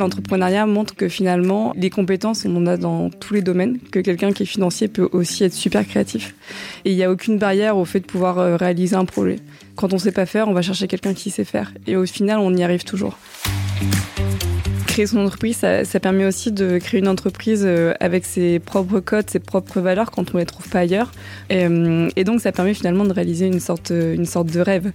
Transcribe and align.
L'entrepreneuriat 0.00 0.64
montre 0.66 0.94
que 0.96 1.08
finalement, 1.08 1.74
les 1.76 1.90
compétences, 1.90 2.46
on 2.46 2.56
en 2.56 2.66
a 2.66 2.76
dans 2.78 3.10
tous 3.10 3.34
les 3.34 3.42
domaines, 3.42 3.78
que 3.92 3.98
quelqu'un 3.98 4.32
qui 4.32 4.44
est 4.44 4.46
financier 4.46 4.88
peut 4.88 5.08
aussi 5.12 5.44
être 5.44 5.52
super 5.52 5.86
créatif. 5.86 6.34
Et 6.86 6.92
il 6.92 6.96
n'y 6.96 7.04
a 7.04 7.10
aucune 7.10 7.38
barrière 7.38 7.76
au 7.76 7.84
fait 7.84 8.00
de 8.00 8.06
pouvoir 8.06 8.38
euh, 8.38 8.56
réaliser 8.56 8.96
un 8.96 9.04
projet. 9.04 9.36
Quand 9.76 9.92
on 9.92 9.96
ne 9.96 10.00
sait 10.00 10.12
pas 10.12 10.24
faire, 10.24 10.48
on 10.48 10.54
va 10.54 10.62
chercher 10.62 10.86
quelqu'un 10.86 11.12
qui 11.12 11.30
sait 11.30 11.44
faire. 11.44 11.72
Et 11.86 11.96
au 11.96 12.06
final, 12.06 12.38
on 12.38 12.54
y 12.56 12.62
arrive 12.62 12.84
toujours. 12.84 13.18
Créer 14.86 15.06
son 15.06 15.18
entreprise, 15.18 15.58
ça, 15.58 16.00
permet 16.00 16.24
aussi 16.24 16.50
de 16.50 16.78
créer 16.78 17.00
une 17.00 17.08
entreprise 17.08 17.64
euh, 17.66 17.92
avec 18.00 18.24
ses 18.24 18.58
propres 18.58 19.00
codes, 19.00 19.28
ses 19.28 19.38
propres 19.38 19.80
valeurs 19.80 20.10
quand 20.10 20.30
on 20.32 20.38
ne 20.38 20.42
les 20.42 20.46
trouve 20.46 20.68
pas 20.68 20.80
ailleurs. 20.80 21.12
Et, 21.50 21.66
euh, 21.66 22.08
et 22.16 22.24
donc, 22.24 22.40
ça 22.40 22.52
permet 22.52 22.72
finalement 22.72 23.04
de 23.04 23.12
réaliser 23.12 23.46
une 23.46 23.60
sorte, 23.60 23.90
une 23.90 24.26
sorte 24.26 24.50
de 24.50 24.60
rêve. 24.60 24.92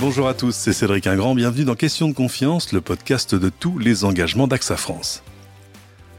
Bonjour 0.00 0.28
à 0.28 0.34
tous, 0.34 0.54
c'est 0.54 0.72
Cédric 0.72 1.08
Ingrand, 1.08 1.34
bienvenue 1.34 1.64
dans 1.64 1.74
Question 1.74 2.06
de 2.06 2.12
confiance, 2.12 2.72
le 2.72 2.80
podcast 2.80 3.34
de 3.34 3.48
tous 3.48 3.80
les 3.80 4.04
engagements 4.04 4.46
d'AXA 4.46 4.76
France. 4.76 5.24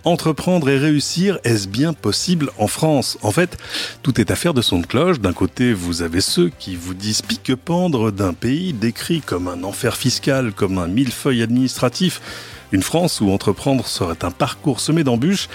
Entreprendre 0.03 0.69
et 0.69 0.77
réussir, 0.77 1.39
est-ce 1.45 1.69
bien 1.69 1.93
possible 1.93 2.51
en 2.57 2.67
France? 2.67 3.17
En 3.21 3.31
fait, 3.31 3.57
tout 4.03 4.19
est 4.19 4.31
affaire 4.31 4.53
de 4.53 4.61
son 4.61 4.79
de 4.79 4.85
cloche. 4.85 5.21
D'un 5.21 5.31
côté, 5.31 5.71
vous 5.71 6.01
avez 6.01 6.19
ceux 6.19 6.49
qui 6.59 6.75
vous 6.75 6.93
disent 6.93 7.21
pique-pendre 7.21 8.11
d'un 8.11 8.33
pays 8.33 8.73
décrit 8.73 9.21
comme 9.21 9.47
un 9.47 9.63
enfer 9.63 9.95
fiscal, 9.95 10.51
comme 10.51 10.77
un 10.77 10.87
millefeuille 10.87 11.41
administratif, 11.41 12.19
une 12.73 12.83
France 12.83 13.21
où 13.21 13.31
entreprendre 13.31 13.87
serait 13.87 14.25
un 14.25 14.31
parcours 14.31 14.81
semé 14.81 15.05
d'embûches 15.05 15.47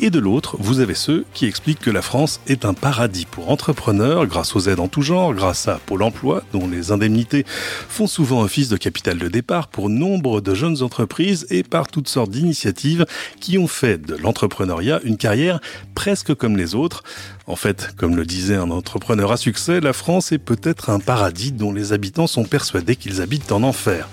et 0.00 0.10
de 0.10 0.18
l'autre, 0.18 0.56
vous 0.58 0.80
avez 0.80 0.94
ceux 0.94 1.24
qui 1.34 1.46
expliquent 1.46 1.80
que 1.80 1.90
la 1.90 2.02
France 2.02 2.40
est 2.46 2.64
un 2.64 2.74
paradis 2.74 3.26
pour 3.26 3.50
entrepreneurs 3.50 4.26
grâce 4.26 4.56
aux 4.56 4.60
aides 4.60 4.80
en 4.80 4.88
tout 4.88 5.02
genre, 5.02 5.34
grâce 5.34 5.68
à 5.68 5.78
Pôle 5.84 6.02
emploi, 6.02 6.42
dont 6.52 6.66
les 6.66 6.90
indemnités 6.90 7.44
font 7.46 8.06
souvent 8.06 8.40
office 8.40 8.68
de 8.70 8.76
capital 8.76 9.18
de 9.18 9.28
départ 9.28 9.68
pour 9.68 9.90
nombre 9.90 10.40
de 10.40 10.54
jeunes 10.54 10.82
entreprises 10.82 11.46
et 11.50 11.62
par 11.62 11.86
toutes 11.86 12.08
sortes 12.08 12.30
d'initiatives 12.30 13.04
qui 13.40 13.58
ont 13.58 13.68
fait 13.68 13.98
de 13.98 14.16
l'entrepreneuriat 14.16 15.00
une 15.04 15.18
carrière 15.18 15.60
presque 15.94 16.34
comme 16.34 16.56
les 16.56 16.74
autres. 16.74 17.02
En 17.46 17.56
fait, 17.56 17.94
comme 17.96 18.16
le 18.16 18.24
disait 18.24 18.54
un 18.54 18.70
entrepreneur 18.70 19.32
à 19.32 19.36
succès, 19.36 19.80
la 19.80 19.92
France 19.92 20.32
est 20.32 20.38
peut-être 20.38 20.88
un 20.88 21.00
paradis 21.00 21.52
dont 21.52 21.72
les 21.72 21.92
habitants 21.92 22.26
sont 22.26 22.44
persuadés 22.44 22.96
qu'ils 22.96 23.20
habitent 23.20 23.52
en 23.52 23.62
enfer. 23.62 24.08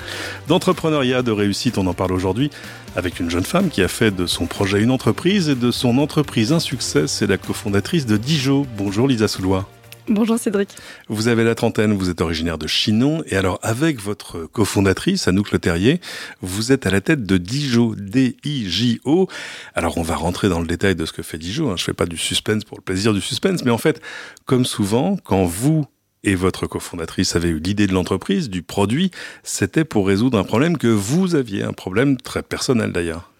D'entrepreneuriat, 0.47 1.21
de 1.21 1.31
réussite, 1.31 1.77
on 1.77 1.87
en 1.87 1.93
parle 1.93 2.13
aujourd'hui 2.13 2.49
avec 2.97 3.19
une 3.19 3.29
jeune 3.29 3.43
femme 3.43 3.69
qui 3.69 3.83
a 3.83 3.87
fait 3.87 4.09
de 4.09 4.25
son 4.25 4.47
projet 4.47 4.81
une 4.81 4.89
entreprise 4.89 5.49
et 5.49 5.55
de 5.55 5.69
son 5.69 5.99
entreprise 5.99 6.51
un 6.51 6.59
succès. 6.59 7.05
C'est 7.05 7.27
la 7.27 7.37
cofondatrice 7.37 8.07
de 8.07 8.17
Dijon. 8.17 8.65
Bonjour 8.75 9.07
Lisa 9.07 9.27
Soulois. 9.27 9.69
Bonjour 10.09 10.39
Cédric. 10.39 10.69
Vous 11.07 11.27
avez 11.27 11.43
la 11.43 11.53
trentaine, 11.53 11.93
vous 11.93 12.09
êtes 12.09 12.21
originaire 12.21 12.57
de 12.57 12.65
Chinon, 12.65 13.21
et 13.27 13.35
alors 13.35 13.59
avec 13.61 14.01
votre 14.01 14.45
cofondatrice, 14.45 15.27
Anouk 15.27 15.51
Leterrier, 15.51 16.01
vous 16.41 16.71
êtes 16.71 16.87
à 16.87 16.89
la 16.89 17.01
tête 17.01 17.23
de 17.23 17.37
Dijon, 17.37 17.93
D-I-J-O. 17.95 19.27
Alors 19.75 19.97
on 19.97 20.01
va 20.01 20.15
rentrer 20.15 20.49
dans 20.49 20.61
le 20.61 20.65
détail 20.65 20.95
de 20.95 21.05
ce 21.05 21.11
que 21.11 21.21
fait 21.21 21.37
Dijon, 21.37 21.71
hein. 21.71 21.75
je 21.75 21.83
ne 21.83 21.85
fais 21.85 21.93
pas 21.93 22.05
du 22.07 22.17
suspense 22.17 22.63
pour 22.63 22.77
le 22.77 22.83
plaisir 22.83 23.13
du 23.13 23.21
suspense, 23.21 23.63
mais 23.63 23.71
en 23.71 23.77
fait, 23.77 24.01
comme 24.45 24.65
souvent, 24.65 25.17
quand 25.23 25.43
vous 25.43 25.85
et 26.27 26.35
votre 26.35 26.67
cofondatrice 26.67 27.37
avait 27.37 27.47
eu 27.47 27.59
l'idée 27.59 27.87
de 27.87 27.93
l'entreprise, 27.93 28.49
du 28.49 28.61
produit, 28.61 29.11
c'était 29.43 29.85
pour 29.85 30.05
résoudre 30.05 30.37
un 30.37 30.43
problème 30.43 30.77
que 30.77 30.87
vous 30.87 31.35
aviez, 31.35 31.63
un 31.63 31.71
problème 31.71 32.17
très 32.17 32.43
personnel 32.43 32.91
d'ailleurs. 32.91 33.31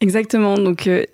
Exactement. 0.00 0.56
Donc, 0.56 0.86
euh, 0.86 1.04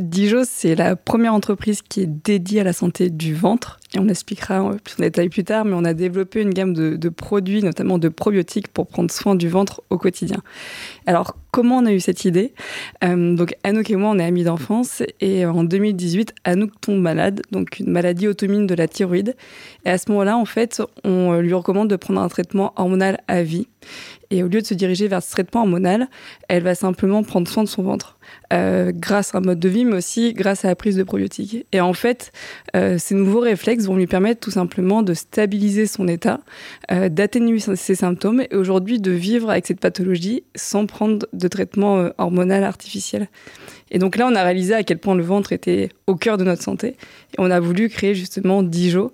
c'est 0.44 0.76
la 0.76 0.94
première 0.94 1.34
entreprise 1.34 1.82
qui 1.82 2.02
est 2.02 2.06
dédiée 2.06 2.60
à 2.60 2.64
la 2.64 2.72
santé 2.72 3.10
du 3.10 3.34
ventre. 3.34 3.79
On 3.98 4.04
l'expliquera 4.04 4.70
plus 4.84 4.94
en 5.00 5.02
détail 5.02 5.28
plus 5.28 5.42
tard, 5.42 5.64
mais 5.64 5.74
on 5.74 5.84
a 5.84 5.94
développé 5.94 6.40
une 6.40 6.54
gamme 6.54 6.74
de, 6.74 7.08
produits, 7.08 7.60
notamment 7.62 7.98
de 7.98 8.08
probiotiques, 8.08 8.68
pour 8.68 8.86
prendre 8.86 9.10
soin 9.10 9.34
du 9.34 9.48
ventre 9.48 9.82
au 9.90 9.98
quotidien. 9.98 10.38
Alors, 11.06 11.36
comment 11.50 11.78
on 11.78 11.86
a 11.86 11.92
eu 11.92 11.98
cette 11.98 12.24
idée? 12.24 12.54
Euh, 13.02 13.34
Donc, 13.34 13.56
Anouk 13.64 13.90
et 13.90 13.96
moi, 13.96 14.10
on 14.10 14.18
est 14.20 14.24
amis 14.24 14.44
d'enfance. 14.44 15.02
Et 15.20 15.44
en 15.44 15.64
2018, 15.64 16.34
Anouk 16.44 16.70
tombe 16.80 17.00
malade, 17.00 17.42
donc 17.50 17.80
une 17.80 17.90
maladie 17.90 18.28
automine 18.28 18.68
de 18.68 18.74
la 18.76 18.86
thyroïde. 18.86 19.34
Et 19.84 19.90
à 19.90 19.98
ce 19.98 20.08
moment-là, 20.10 20.36
en 20.36 20.44
fait, 20.44 20.80
on 21.02 21.40
lui 21.40 21.52
recommande 21.52 21.88
de 21.90 21.96
prendre 21.96 22.20
un 22.20 22.28
traitement 22.28 22.72
hormonal 22.76 23.18
à 23.26 23.42
vie. 23.42 23.66
Et 24.30 24.44
au 24.44 24.48
lieu 24.48 24.60
de 24.60 24.66
se 24.66 24.74
diriger 24.74 25.08
vers 25.08 25.22
ce 25.22 25.30
traitement 25.32 25.62
hormonal, 25.62 26.08
elle 26.48 26.62
va 26.62 26.76
simplement 26.76 27.24
prendre 27.24 27.48
soin 27.48 27.64
de 27.64 27.68
son 27.68 27.82
ventre. 27.82 28.18
Euh, 28.52 28.92
grâce 28.94 29.34
à 29.34 29.38
un 29.38 29.40
mode 29.40 29.58
de 29.58 29.68
vie, 29.68 29.84
mais 29.84 29.96
aussi 29.96 30.34
grâce 30.34 30.64
à 30.64 30.68
la 30.68 30.76
prise 30.76 30.96
de 30.96 31.02
probiotiques. 31.02 31.66
Et 31.72 31.80
en 31.80 31.92
fait, 31.92 32.32
euh, 32.76 32.98
ces 32.98 33.14
nouveaux 33.14 33.40
réflexes 33.40 33.79
vont 33.86 33.96
lui 33.96 34.06
permettre 34.06 34.40
tout 34.40 34.50
simplement 34.50 35.02
de 35.02 35.14
stabiliser 35.14 35.86
son 35.86 36.08
état, 36.08 36.40
euh, 36.90 37.08
d'atténuer 37.08 37.58
ses 37.58 37.94
symptômes 37.94 38.42
et 38.50 38.54
aujourd'hui 38.54 39.00
de 39.00 39.10
vivre 39.10 39.50
avec 39.50 39.66
cette 39.66 39.80
pathologie 39.80 40.44
sans 40.54 40.86
prendre 40.86 41.26
de 41.32 41.48
traitement 41.48 42.10
hormonal 42.18 42.64
artificiel. 42.64 43.28
Et 43.90 43.98
donc 43.98 44.16
là, 44.16 44.28
on 44.30 44.34
a 44.34 44.42
réalisé 44.42 44.74
à 44.74 44.82
quel 44.82 44.98
point 44.98 45.14
le 45.14 45.22
ventre 45.22 45.52
était 45.52 45.88
au 46.06 46.14
cœur 46.14 46.38
de 46.38 46.44
notre 46.44 46.62
santé. 46.62 46.88
Et 46.88 47.36
on 47.38 47.50
a 47.50 47.60
voulu 47.60 47.88
créer 47.88 48.14
justement 48.14 48.62
Dijo 48.62 49.12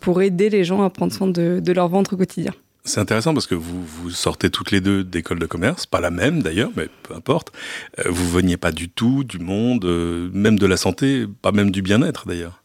pour 0.00 0.22
aider 0.22 0.48
les 0.48 0.64
gens 0.64 0.82
à 0.82 0.90
prendre 0.90 1.12
soin 1.12 1.28
de 1.28 1.72
leur 1.72 1.88
ventre 1.88 2.14
au 2.14 2.16
quotidien. 2.16 2.52
C'est 2.84 2.98
intéressant 2.98 3.32
parce 3.32 3.46
que 3.46 3.54
vous, 3.54 3.84
vous 3.84 4.10
sortez 4.10 4.50
toutes 4.50 4.72
les 4.72 4.80
deux 4.80 5.04
d'école 5.04 5.38
de 5.38 5.46
commerce, 5.46 5.86
pas 5.86 6.00
la 6.00 6.10
même 6.10 6.42
d'ailleurs, 6.42 6.70
mais 6.76 6.88
peu 7.04 7.14
importe. 7.14 7.52
Euh, 8.00 8.04
vous 8.08 8.28
veniez 8.28 8.56
pas 8.56 8.72
du 8.72 8.88
tout 8.88 9.22
du 9.22 9.38
monde, 9.38 9.84
euh, 9.84 10.30
même 10.32 10.58
de 10.58 10.66
la 10.66 10.76
santé, 10.76 11.26
pas 11.42 11.52
même 11.52 11.70
du 11.70 11.80
bien-être 11.80 12.26
d'ailleurs. 12.26 12.61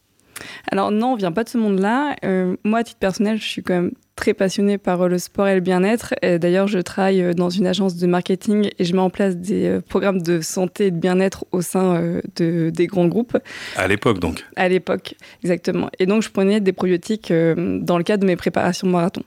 Alors 0.70 0.90
non, 0.90 1.12
on 1.12 1.16
vient 1.16 1.32
pas 1.32 1.44
de 1.44 1.48
ce 1.48 1.58
monde-là. 1.58 2.16
Euh, 2.24 2.56
moi, 2.64 2.80
à 2.80 2.84
titre 2.84 2.98
personnel, 2.98 3.38
je 3.38 3.46
suis 3.46 3.62
quand 3.62 3.74
même 3.74 3.92
très 4.16 4.34
passionnée 4.34 4.78
par 4.78 5.02
euh, 5.02 5.08
le 5.08 5.18
sport 5.18 5.46
et 5.46 5.54
le 5.54 5.60
bien-être. 5.60 6.14
D'ailleurs, 6.22 6.66
je 6.66 6.80
travaille 6.80 7.22
euh, 7.22 7.34
dans 7.34 7.50
une 7.50 7.66
agence 7.66 7.96
de 7.96 8.06
marketing 8.06 8.70
et 8.78 8.84
je 8.84 8.92
mets 8.92 9.00
en 9.00 9.10
place 9.10 9.36
des 9.36 9.78
programmes 9.88 10.20
de 10.20 10.40
santé 10.40 10.86
et 10.86 10.90
de 10.90 10.98
bien-être 10.98 11.46
au 11.52 11.62
sein 11.62 12.20
de, 12.36 12.70
des 12.70 12.86
grands 12.86 13.06
groupes. 13.06 13.38
À 13.76 13.86
l'époque, 13.86 14.18
donc 14.18 14.44
À 14.56 14.68
l'époque, 14.68 15.14
exactement. 15.42 15.88
Et 15.98 16.06
donc, 16.06 16.22
je 16.22 16.30
prenais 16.30 16.60
des 16.60 16.72
probiotiques 16.72 17.32
dans 17.32 17.98
le 17.98 18.04
cadre 18.04 18.22
de 18.22 18.26
mes 18.26 18.36
préparations 18.36 18.86
de 18.86 18.92
marathon. 18.92 19.22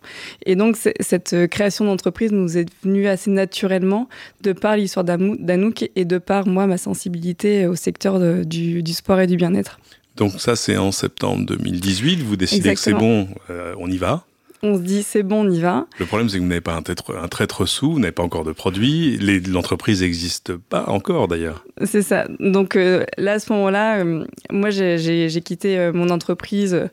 Et 0.46 0.56
donc, 0.56 0.78
cette 1.00 1.48
création 1.48 1.86
d'entreprise 1.86 2.32
nous 2.32 2.58
est 2.58 2.68
venue 2.84 3.08
assez 3.08 3.32
naturellement 3.32 4.10
de 4.42 4.52
par 4.52 4.76
l'histoire 4.76 5.06
d'Anouk 5.06 5.90
et 5.96 6.06
de 6.06 6.18
par, 6.18 6.48
moi, 6.48 6.68
ma 6.68 6.78
sensibilité 6.78 7.66
au 7.66 7.76
secteur 7.76 8.20
du, 8.46 8.84
du 8.84 8.94
sport 8.94 9.20
et 9.20 9.28
du 9.28 9.38
bien-être. 9.38 9.80
Donc 10.16 10.34
ça, 10.40 10.56
c'est 10.56 10.78
en 10.78 10.92
septembre 10.92 11.46
2018. 11.46 12.22
Vous 12.22 12.36
décidez 12.36 12.74
que 12.74 12.80
c'est 12.80 12.94
bon, 12.94 13.28
euh, 13.50 13.74
on 13.78 13.90
y 13.90 13.98
va. 13.98 14.26
On 14.64 14.78
se 14.78 14.82
dit 14.82 15.02
c'est 15.02 15.24
bon, 15.24 15.48
on 15.48 15.50
y 15.50 15.60
va. 15.60 15.88
Le 15.98 16.06
problème, 16.06 16.30
c'est 16.30 16.38
que 16.38 16.44
vous 16.44 16.48
n'avez 16.48 16.62
pas 16.62 16.76
un 16.76 16.84
traître, 16.84 17.16
un 17.16 17.28
traître 17.28 17.66
sous, 17.66 17.94
vous 17.94 18.00
n'avez 18.00 18.12
pas 18.12 18.22
encore 18.22 18.44
de 18.44 18.52
produits. 18.52 19.18
L'entreprise 19.18 20.02
n'existe 20.02 20.56
pas 20.56 20.86
encore 20.88 21.28
d'ailleurs. 21.28 21.66
C'est 21.84 22.04
ça. 22.04 22.28
Donc 22.40 22.76
euh, 22.76 23.06
là, 23.18 23.34
à 23.34 23.40
ce 23.40 23.52
moment-là, 23.54 24.04
euh, 24.04 24.26
moi, 24.52 24.70
j'ai 24.70 25.42
quitté 25.44 25.90
mon 25.94 26.10
entreprise 26.10 26.90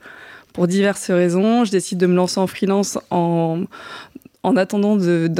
pour 0.55 0.67
diverses 0.67 1.11
raisons. 1.11 1.65
Je 1.65 1.71
décide 1.71 1.99
de 1.99 2.07
me 2.07 2.15
lancer 2.15 2.41
en 2.41 2.47
freelance 2.47 2.99
en, 3.11 3.65
en 4.49 4.57
attendant 4.57 4.97
de, 4.97 5.31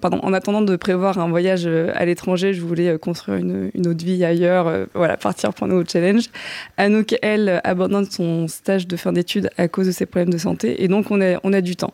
pardon, 0.00 0.18
en 0.22 0.32
attendant 0.32 0.62
de 0.62 0.76
prévoir 0.76 1.18
un 1.18 1.28
voyage 1.28 1.64
euh, 1.66 1.92
à 1.94 2.06
l'étranger, 2.06 2.54
je 2.54 2.62
voulais 2.62 2.88
euh, 2.88 2.98
construire 2.98 3.38
une, 3.38 3.70
autre 3.86 4.04
vie 4.04 4.24
ailleurs, 4.24 4.68
euh, 4.68 4.86
voilà, 4.94 5.16
partir 5.16 5.52
pour 5.52 5.66
un 5.66 5.68
nouveau 5.68 5.84
challenge. 5.86 6.30
Anouk, 6.78 7.14
elle, 7.20 7.60
abandonne 7.62 8.06
son 8.10 8.48
stage 8.48 8.86
de 8.86 8.96
fin 8.96 9.12
d'études 9.12 9.50
à 9.58 9.68
cause 9.68 9.86
de 9.86 9.92
ses 9.92 10.06
problèmes 10.06 10.32
de 10.32 10.38
santé, 10.38 10.82
et 10.82 10.88
donc 10.88 11.10
on 11.10 11.20
a, 11.20 11.60
du 11.60 11.76
temps. 11.76 11.92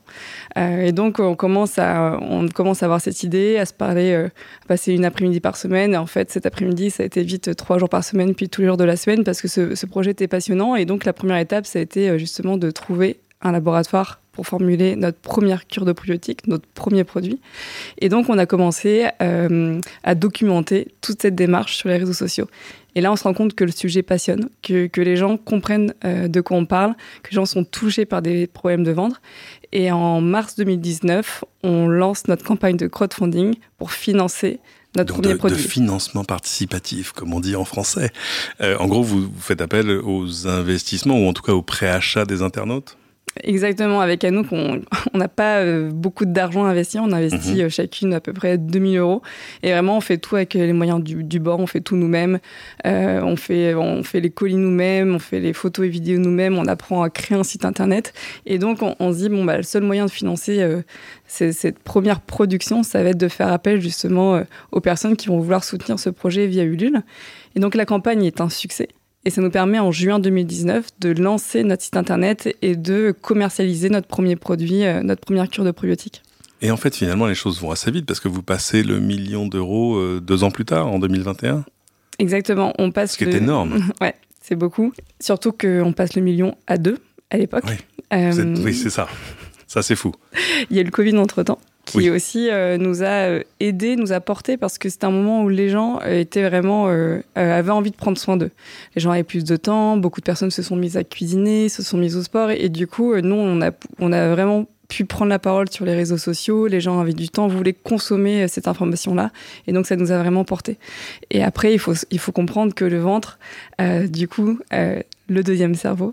et 0.56 0.92
donc 0.92 1.18
on 1.18 1.34
commence 1.34 1.78
à, 1.78 2.18
on 2.20 2.46
commence 2.48 2.82
à 2.82 2.86
avoir 2.86 3.00
cette 3.00 3.24
idée, 3.24 3.56
à 3.58 3.66
se 3.66 3.72
parler, 3.72 4.14
à 4.14 4.28
passer 4.68 4.92
une 4.92 5.04
après-midi 5.04 5.40
par 5.40 5.56
semaine. 5.56 5.94
Et 5.94 5.96
en 5.96 6.06
fait, 6.06 6.30
cet 6.30 6.46
après-midi, 6.46 6.90
ça 6.90 7.02
a 7.02 7.06
été 7.06 7.22
vite 7.22 7.56
trois 7.56 7.78
jours 7.78 7.88
par 7.88 8.04
semaine, 8.04 8.34
puis 8.34 8.48
tous 8.48 8.60
les 8.60 8.68
jours 8.68 8.76
de 8.76 8.84
la 8.84 8.96
semaine, 8.96 9.24
parce 9.24 9.40
que 9.40 9.48
ce 9.48 9.86
projet 9.86 10.12
était 10.12 10.28
passionnant. 10.28 10.76
Et 10.76 10.84
donc 10.84 11.04
la 11.04 11.12
première 11.12 11.38
étape, 11.38 11.66
ça 11.66 11.80
a 11.80 11.82
été 11.82 12.16
justement 12.18 12.56
de 12.56 12.70
trouver 12.70 13.18
un 13.42 13.52
laboratoire 13.52 14.20
pour 14.36 14.46
formuler 14.46 14.96
notre 14.96 15.18
première 15.18 15.66
cure 15.66 15.86
de 15.86 15.92
probiotiques, 15.92 16.46
notre 16.46 16.66
premier 16.74 17.04
produit. 17.04 17.40
Et 17.96 18.10
donc, 18.10 18.28
on 18.28 18.36
a 18.36 18.44
commencé 18.44 19.06
euh, 19.22 19.80
à 20.04 20.14
documenter 20.14 20.88
toute 21.00 21.22
cette 21.22 21.34
démarche 21.34 21.76
sur 21.76 21.88
les 21.88 21.96
réseaux 21.96 22.12
sociaux. 22.12 22.46
Et 22.94 23.00
là, 23.00 23.10
on 23.10 23.16
se 23.16 23.24
rend 23.24 23.32
compte 23.32 23.54
que 23.54 23.64
le 23.64 23.70
sujet 23.70 24.02
passionne, 24.02 24.50
que, 24.62 24.88
que 24.88 25.00
les 25.00 25.16
gens 25.16 25.38
comprennent 25.38 25.94
euh, 26.04 26.28
de 26.28 26.42
quoi 26.42 26.58
on 26.58 26.66
parle, 26.66 26.94
que 27.22 27.30
les 27.30 27.34
gens 27.34 27.46
sont 27.46 27.64
touchés 27.64 28.04
par 28.04 28.20
des 28.20 28.46
problèmes 28.46 28.84
de 28.84 28.92
ventre. 28.92 29.22
Et 29.72 29.90
en 29.90 30.20
mars 30.20 30.56
2019, 30.56 31.42
on 31.62 31.88
lance 31.88 32.28
notre 32.28 32.44
campagne 32.44 32.76
de 32.76 32.88
crowdfunding 32.88 33.54
pour 33.78 33.90
financer 33.92 34.60
notre 34.96 35.14
premier 35.14 35.32
de, 35.32 35.38
produit. 35.38 35.56
De 35.56 35.62
financement 35.62 36.24
participatif, 36.24 37.12
comme 37.12 37.32
on 37.32 37.40
dit 37.40 37.56
en 37.56 37.64
français. 37.64 38.12
Euh, 38.60 38.76
en 38.76 38.86
gros, 38.86 39.02
vous, 39.02 39.22
vous 39.22 39.40
faites 39.40 39.62
appel 39.62 39.90
aux 39.90 40.46
investissements, 40.46 41.18
ou 41.18 41.26
en 41.26 41.32
tout 41.32 41.42
cas 41.42 41.52
au 41.52 41.62
préachat 41.62 42.26
des 42.26 42.42
internautes? 42.42 42.98
Exactement, 43.42 44.00
avec 44.00 44.24
Anouk, 44.24 44.46
on 44.52 45.18
n'a 45.18 45.28
pas 45.28 45.58
euh, 45.58 45.90
beaucoup 45.90 46.24
d'argent 46.24 46.64
à 46.64 46.70
investir, 46.70 47.02
on 47.02 47.12
investit 47.12 47.56
mhm. 47.56 47.60
euh, 47.62 47.68
chacune 47.68 48.14
à 48.14 48.20
peu 48.20 48.32
près 48.32 48.58
2000 48.58 48.98
euros. 48.98 49.22
Et 49.62 49.72
vraiment, 49.72 49.96
on 49.96 50.00
fait 50.00 50.18
tout 50.18 50.36
avec 50.36 50.54
les 50.54 50.72
moyens 50.72 51.02
du, 51.02 51.40
bord, 51.40 51.60
on 51.60 51.66
fait 51.66 51.80
tout 51.80 51.96
nous-mêmes, 51.96 52.38
euh, 52.86 53.20
on, 53.22 53.36
fait, 53.36 53.74
on 53.74 54.02
fait 54.02 54.20
les 54.20 54.30
colis 54.30 54.56
nous-mêmes, 54.56 55.14
on 55.14 55.18
fait 55.18 55.40
les 55.40 55.52
photos 55.52 55.86
et 55.86 55.88
vidéos 55.88 56.18
nous-mêmes, 56.18 56.58
on 56.58 56.66
apprend 56.66 57.02
à 57.02 57.10
créer 57.10 57.36
un 57.36 57.44
site 57.44 57.64
internet. 57.64 58.12
Et 58.46 58.58
donc, 58.58 58.80
on, 58.82 59.12
se 59.12 59.18
dit, 59.18 59.28
bon, 59.28 59.44
bah, 59.44 59.56
le 59.56 59.62
seul 59.62 59.82
moyen 59.82 60.06
de 60.06 60.10
financer 60.10 60.66
cette 61.26 61.78
première 61.80 62.20
production, 62.20 62.82
ça 62.82 63.02
va 63.02 63.10
être 63.10 63.18
de 63.18 63.28
faire 63.28 63.52
appel 63.52 63.80
justement 63.80 64.42
aux 64.72 64.80
personnes 64.80 65.16
qui 65.16 65.28
vont 65.28 65.38
vouloir 65.38 65.64
soutenir 65.64 65.98
ce 65.98 66.10
projet 66.10 66.46
via 66.46 66.64
Ulule. 66.64 67.02
Et 67.54 67.60
donc, 67.60 67.74
la 67.74 67.84
campagne 67.84 68.24
est 68.24 68.40
un 68.40 68.48
succès. 68.48 68.88
Et 69.26 69.30
ça 69.30 69.42
nous 69.42 69.50
permet 69.50 69.80
en 69.80 69.90
juin 69.90 70.20
2019 70.20 70.86
de 71.00 71.10
lancer 71.10 71.64
notre 71.64 71.82
site 71.82 71.96
internet 71.96 72.56
et 72.62 72.76
de 72.76 73.12
commercialiser 73.20 73.90
notre 73.90 74.06
premier 74.06 74.36
produit, 74.36 74.84
euh, 74.84 75.02
notre 75.02 75.20
première 75.20 75.48
cure 75.48 75.64
de 75.64 75.72
probiotiques. 75.72 76.22
Et 76.62 76.70
en 76.70 76.76
fait, 76.76 76.94
finalement, 76.94 77.26
les 77.26 77.34
choses 77.34 77.60
vont 77.60 77.72
assez 77.72 77.90
vite 77.90 78.06
parce 78.06 78.20
que 78.20 78.28
vous 78.28 78.44
passez 78.44 78.84
le 78.84 79.00
million 79.00 79.48
d'euros 79.48 79.96
euh, 79.96 80.20
deux 80.20 80.44
ans 80.44 80.52
plus 80.52 80.64
tard, 80.64 80.86
en 80.86 81.00
2021. 81.00 81.64
Exactement, 82.20 82.72
on 82.78 82.92
passe. 82.92 83.14
Ce 83.14 83.18
qui 83.18 83.24
est 83.24 83.34
énorme. 83.34 83.90
ouais, 84.00 84.14
c'est 84.40 84.54
beaucoup. 84.54 84.92
Surtout 85.18 85.50
qu'on 85.50 85.92
passe 85.92 86.14
le 86.14 86.22
million 86.22 86.56
à 86.68 86.78
deux 86.78 86.98
à 87.30 87.36
l'époque. 87.36 87.64
Oui, 87.66 87.74
euh, 88.12 88.54
oui 88.62 88.74
c'est 88.74 88.90
ça. 88.90 89.08
Ça, 89.66 89.82
c'est 89.82 89.96
fou. 89.96 90.12
Il 90.70 90.76
y 90.76 90.78
a 90.78 90.82
eu 90.82 90.84
le 90.84 90.92
Covid 90.92 91.18
entre 91.18 91.42
temps 91.42 91.58
qui 91.86 92.10
aussi 92.10 92.50
euh, 92.50 92.76
nous 92.76 93.02
a 93.02 93.28
euh, 93.28 93.42
aidé, 93.60 93.96
nous 93.96 94.12
a 94.12 94.20
porté 94.20 94.56
parce 94.56 94.76
que 94.76 94.88
c'était 94.88 95.06
un 95.06 95.10
moment 95.10 95.42
où 95.42 95.48
les 95.48 95.70
gens 95.70 96.00
euh, 96.04 96.20
étaient 96.20 96.46
vraiment 96.46 96.86
avaient 97.34 97.70
envie 97.70 97.90
de 97.90 97.96
prendre 97.96 98.18
soin 98.18 98.36
d'eux. 98.36 98.50
Les 98.94 99.00
gens 99.00 99.12
avaient 99.12 99.22
plus 99.22 99.44
de 99.44 99.56
temps, 99.56 99.96
beaucoup 99.96 100.20
de 100.20 100.24
personnes 100.24 100.50
se 100.50 100.62
sont 100.62 100.76
mises 100.76 100.96
à 100.96 101.04
cuisiner, 101.04 101.68
se 101.68 101.82
sont 101.82 101.96
mises 101.96 102.16
au 102.16 102.22
sport 102.22 102.50
et, 102.50 102.68
du 102.68 102.86
coup 102.86 103.16
nous 103.16 103.36
on 103.36 103.62
a 103.62 103.70
on 104.00 104.12
a 104.12 104.28
vraiment 104.28 104.66
pu 104.88 105.04
prendre 105.04 105.30
la 105.30 105.38
parole 105.38 105.70
sur 105.70 105.84
les 105.84 105.94
réseaux 105.94 106.18
sociaux, 106.18 106.66
les 106.66 106.80
gens 106.80 107.00
avaient 107.00 107.12
du 107.12 107.28
temps, 107.28 107.48
voulaient 107.48 107.72
consommer 107.72 108.46
cette 108.46 108.68
information-là, 108.68 109.32
et 109.66 109.72
donc 109.72 109.86
ça 109.86 109.96
nous 109.96 110.12
a 110.12 110.18
vraiment 110.18 110.44
porté. 110.44 110.78
Et 111.30 111.42
après, 111.42 111.72
il 111.72 111.80
faut, 111.80 111.94
il 112.12 112.20
faut 112.20 112.30
comprendre 112.30 112.72
que 112.72 112.84
le 112.84 112.98
ventre, 112.98 113.40
du 113.80 114.28
coup, 114.28 114.60
le 115.28 115.42
deuxième 115.42 115.74
cerveau, 115.74 116.12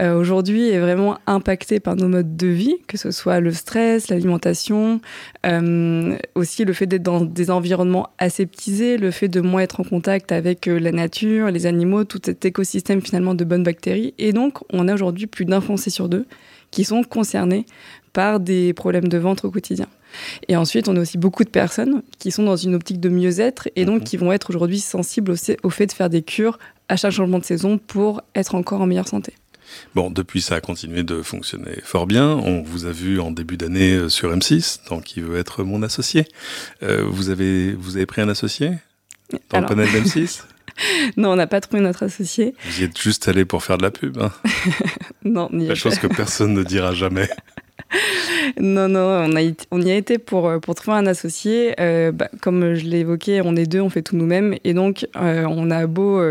euh, 0.00 0.14
aujourd'hui 0.14 0.68
est 0.68 0.78
vraiment 0.78 1.18
impacté 1.26 1.80
par 1.80 1.96
nos 1.96 2.08
modes 2.08 2.36
de 2.36 2.46
vie, 2.46 2.76
que 2.86 2.96
ce 2.96 3.10
soit 3.10 3.40
le 3.40 3.52
stress, 3.52 4.08
l'alimentation, 4.08 5.00
euh, 5.46 6.16
aussi 6.34 6.64
le 6.64 6.72
fait 6.72 6.86
d'être 6.86 7.02
dans 7.02 7.22
des 7.22 7.50
environnements 7.50 8.10
aseptisés, 8.18 8.98
le 8.98 9.10
fait 9.10 9.28
de 9.28 9.40
moins 9.40 9.62
être 9.62 9.80
en 9.80 9.84
contact 9.84 10.32
avec 10.32 10.68
euh, 10.68 10.78
la 10.78 10.92
nature, 10.92 11.50
les 11.50 11.66
animaux, 11.66 12.04
tout 12.04 12.20
cet 12.24 12.44
écosystème 12.44 13.00
finalement 13.00 13.34
de 13.34 13.44
bonnes 13.44 13.64
bactéries. 13.64 14.14
Et 14.18 14.32
donc, 14.32 14.58
on 14.72 14.88
a 14.88 14.94
aujourd'hui 14.94 15.26
plus 15.26 15.44
d'un 15.44 15.60
Français 15.60 15.90
sur 15.90 16.08
deux 16.08 16.26
qui 16.70 16.84
sont 16.84 17.02
concernés 17.02 17.66
par 18.12 18.40
des 18.40 18.72
problèmes 18.72 19.08
de 19.08 19.18
ventre 19.18 19.46
au 19.46 19.50
quotidien. 19.50 19.86
Et 20.48 20.56
ensuite, 20.56 20.88
on 20.88 20.96
a 20.96 21.00
aussi 21.00 21.18
beaucoup 21.18 21.44
de 21.44 21.50
personnes 21.50 22.02
qui 22.18 22.30
sont 22.30 22.42
dans 22.42 22.56
une 22.56 22.74
optique 22.74 23.00
de 23.00 23.08
mieux-être 23.08 23.68
et 23.76 23.84
donc 23.84 24.00
mhm. 24.00 24.04
qui 24.04 24.16
vont 24.16 24.32
être 24.32 24.50
aujourd'hui 24.50 24.80
sensibles 24.80 25.32
au, 25.32 25.36
au 25.62 25.70
fait 25.70 25.86
de 25.86 25.92
faire 25.92 26.10
des 26.10 26.22
cures 26.22 26.58
à 26.92 26.96
chaque 26.96 27.12
changement 27.12 27.38
de 27.38 27.44
saison 27.44 27.78
pour 27.78 28.20
être 28.34 28.54
encore 28.54 28.82
en 28.82 28.86
meilleure 28.86 29.08
santé. 29.08 29.32
Bon, 29.94 30.10
depuis, 30.10 30.42
ça 30.42 30.56
a 30.56 30.60
continué 30.60 31.02
de 31.02 31.22
fonctionner 31.22 31.78
fort 31.82 32.06
bien. 32.06 32.28
On 32.28 32.60
vous 32.60 32.84
a 32.84 32.90
vu 32.90 33.18
en 33.18 33.30
début 33.30 33.56
d'année 33.56 33.94
euh, 33.94 34.08
sur 34.10 34.30
M6, 34.30 34.80
tant 34.86 35.00
qu'il 35.00 35.22
veut 35.24 35.38
être 35.38 35.64
mon 35.64 35.82
associé. 35.82 36.26
Euh, 36.82 37.02
vous, 37.08 37.30
avez, 37.30 37.72
vous 37.72 37.96
avez 37.96 38.04
pris 38.04 38.20
un 38.20 38.28
associé 38.28 38.72
dans 39.48 39.60
le 39.60 39.66
panel 39.66 39.88
d'M6 39.88 40.42
Non, 41.16 41.30
on 41.30 41.36
n'a 41.36 41.46
pas 41.46 41.62
trouvé 41.62 41.82
notre 41.82 42.02
associé. 42.02 42.54
Vous 42.66 42.82
y 42.82 42.84
êtes 42.84 43.00
juste 43.00 43.26
allé 43.26 43.46
pour 43.46 43.64
faire 43.64 43.78
de 43.78 43.84
la 43.84 43.90
pub. 43.90 44.18
Hein 44.20 44.30
non, 45.24 45.48
ni 45.50 45.68
La 45.68 45.74
chose 45.74 45.98
que 45.98 46.08
personne 46.08 46.52
ne 46.52 46.62
dira 46.62 46.92
jamais. 46.92 47.28
non, 48.60 48.88
non, 48.88 49.00
on, 49.00 49.36
a, 49.36 49.40
on 49.70 49.80
y 49.80 49.90
a 49.90 49.96
été 49.96 50.18
pour, 50.18 50.48
euh, 50.48 50.58
pour 50.58 50.74
trouver 50.74 50.96
un 50.96 51.06
associé. 51.06 51.74
Euh, 51.80 52.12
bah, 52.12 52.28
comme 52.40 52.74
je 52.74 52.84
l'ai 52.84 53.00
évoqué, 53.00 53.40
on 53.44 53.56
est 53.56 53.66
deux, 53.66 53.80
on 53.80 53.90
fait 53.90 54.02
tout 54.02 54.16
nous-mêmes. 54.16 54.56
Et 54.64 54.74
donc, 54.74 55.06
euh, 55.16 55.44
on 55.48 55.70
a 55.70 55.86
beau 55.86 56.22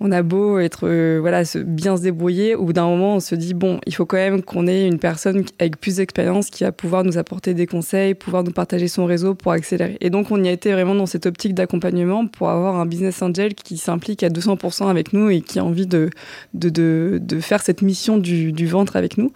on 0.00 0.12
a 0.12 0.22
beau 0.22 0.58
être 0.58 0.88
euh, 0.88 1.18
voilà 1.20 1.42
bien 1.66 1.96
se 1.96 2.02
débrouiller, 2.02 2.54
au 2.54 2.64
bout 2.64 2.72
d'un 2.72 2.86
moment 2.86 3.16
on 3.16 3.20
se 3.20 3.34
dit 3.34 3.54
bon 3.54 3.80
il 3.86 3.94
faut 3.94 4.06
quand 4.06 4.16
même 4.16 4.42
qu'on 4.42 4.66
ait 4.66 4.86
une 4.86 4.98
personne 4.98 5.44
avec 5.58 5.80
plus 5.80 5.96
d'expérience 5.96 6.50
qui 6.50 6.64
va 6.64 6.72
pouvoir 6.72 7.04
nous 7.04 7.18
apporter 7.18 7.54
des 7.54 7.66
conseils, 7.66 8.14
pouvoir 8.14 8.44
nous 8.44 8.52
partager 8.52 8.88
son 8.88 9.06
réseau 9.06 9.34
pour 9.34 9.52
accélérer. 9.52 9.96
Et 10.00 10.10
donc 10.10 10.30
on 10.30 10.42
y 10.42 10.48
a 10.48 10.52
été 10.52 10.72
vraiment 10.72 10.94
dans 10.94 11.06
cette 11.06 11.26
optique 11.26 11.54
d'accompagnement 11.54 12.26
pour 12.26 12.50
avoir 12.50 12.76
un 12.76 12.86
business 12.86 13.20
angel 13.22 13.54
qui 13.54 13.76
s'implique 13.76 14.22
à 14.22 14.28
200% 14.28 14.88
avec 14.88 15.12
nous 15.12 15.30
et 15.30 15.40
qui 15.40 15.58
a 15.58 15.64
envie 15.64 15.86
de 15.86 16.10
de, 16.54 17.18
de, 17.20 17.40
faire 17.40 17.62
cette 17.62 17.82
mission 17.82 18.18
du, 18.18 18.66
ventre 18.66 18.96
avec 18.96 19.18
nous. 19.18 19.32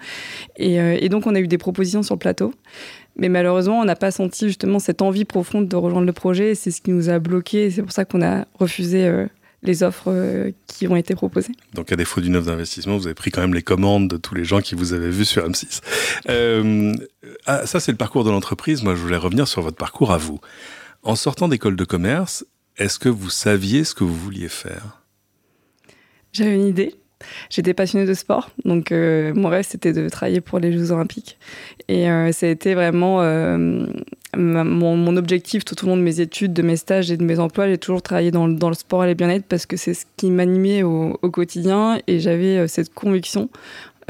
Et, 0.56 0.81
euh, 0.81 0.97
et 1.00 1.09
donc 1.09 1.26
on 1.26 1.35
a 1.35 1.41
eu 1.41 1.49
des 1.49 1.59
propositions 1.59 2.03
sur 2.03 2.14
le 2.14 2.19
plateau. 2.19 2.53
Mais 3.17 3.29
malheureusement, 3.29 3.81
on 3.81 3.85
n'a 3.85 3.97
pas 3.97 4.11
senti 4.11 4.47
justement 4.47 4.79
cette 4.79 5.03
envie 5.03 5.25
profonde 5.25 5.69
de 5.69 5.76
rejoindre 5.76 6.06
le 6.06 6.12
projet. 6.12 6.55
C'est 6.55 6.70
ce 6.70 6.81
qui 6.81 6.93
nous 6.93 7.11
a 7.11 7.19
bloqué. 7.19 7.70
C'est 7.70 7.82
pour 7.82 7.93
ça 7.93 8.05
qu'on 8.05 8.23
a 8.23 8.47
refusé 8.59 9.06
euh, 9.06 9.26
les 9.62 9.82
offres 9.82 10.09
euh, 10.09 10.50
qui 10.67 10.88
ont 10.88 10.97
été 10.97 11.14
proposées. 11.14 11.53
Donc 11.75 11.93
à 11.93 11.97
défaut 11.97 12.20
d'une 12.20 12.37
offre 12.37 12.47
d'investissement, 12.47 12.97
vous 12.97 13.06
avez 13.06 13.14
pris 13.14 13.31
quand 13.31 13.41
même 13.41 13.55
les 13.55 13.62
commandes 13.62 14.09
de 14.09 14.17
tous 14.17 14.35
les 14.35 14.44
gens 14.44 14.61
qui 14.61 14.75
vous 14.75 14.93
avaient 14.93 15.11
vu 15.11 15.25
sur 15.25 15.47
M6. 15.49 15.81
Euh, 16.29 16.94
ah, 17.47 17.67
ça 17.67 17.81
c'est 17.81 17.93
le 17.93 17.99
parcours 17.99 18.25
de 18.25 18.31
l'entreprise. 18.31 18.82
Moi 18.82 18.94
je 18.94 19.00
voulais 19.00 19.17
revenir 19.17 19.47
sur 19.47 19.62
votre 19.62 19.76
parcours 19.76 20.12
à 20.12 20.19
vous. 20.19 20.41
En 21.03 21.14
sortant 21.17 21.49
d'école 21.49 21.76
de 21.76 21.85
commerce, 21.85 22.44
est-ce 22.76 22.99
que 22.99 23.09
vous 23.09 23.31
saviez 23.31 23.85
ce 23.85 23.94
que 23.94 24.05
vous 24.05 24.17
vouliez 24.17 24.49
faire? 24.49 25.03
J'avais 26.32 26.55
une 26.55 26.67
idée. 26.67 26.94
J'étais 27.51 27.75
passionnée 27.75 28.07
de 28.07 28.15
sport, 28.15 28.51
donc 28.65 28.93
euh, 28.93 29.33
mon 29.35 29.49
rêve 29.49 29.67
c'était 29.69 29.93
de 29.93 30.09
travailler 30.09 30.41
pour 30.41 30.59
les 30.59 30.73
Jeux 30.73 30.91
Olympiques. 30.91 31.39
Et 31.89 32.07
ça 32.33 32.47
a 32.47 32.49
été 32.49 32.75
vraiment 32.75 33.21
mon, 34.37 35.17
objectif 35.17 35.65
tout 35.65 35.85
au 35.85 35.89
long 35.89 35.97
de 35.97 36.03
mes 36.03 36.21
études, 36.21 36.53
de 36.53 36.63
mes 36.63 36.77
stages 36.77 37.11
et 37.11 37.17
de 37.17 37.25
mes 37.25 37.39
emplois, 37.39 37.69
j'ai 37.69 37.79
toujours 37.79 38.03
travaillé 38.03 38.31
dans, 38.31 38.47
le 38.47 38.75
sport 38.75 39.05
et 39.05 39.09
le 39.09 39.15
bien-être 39.15 39.45
parce 39.45 39.67
que 39.67 39.77
c'est 39.77 39.95
ce 39.95 40.07
qui 40.17 40.31
m'animait 40.31 40.83
au, 40.83 41.13
quotidien 41.33 41.99
et 42.07 42.21
j'avais 42.21 42.59
euh, 42.59 42.67
cette 42.67 42.93
conviction 42.93 43.49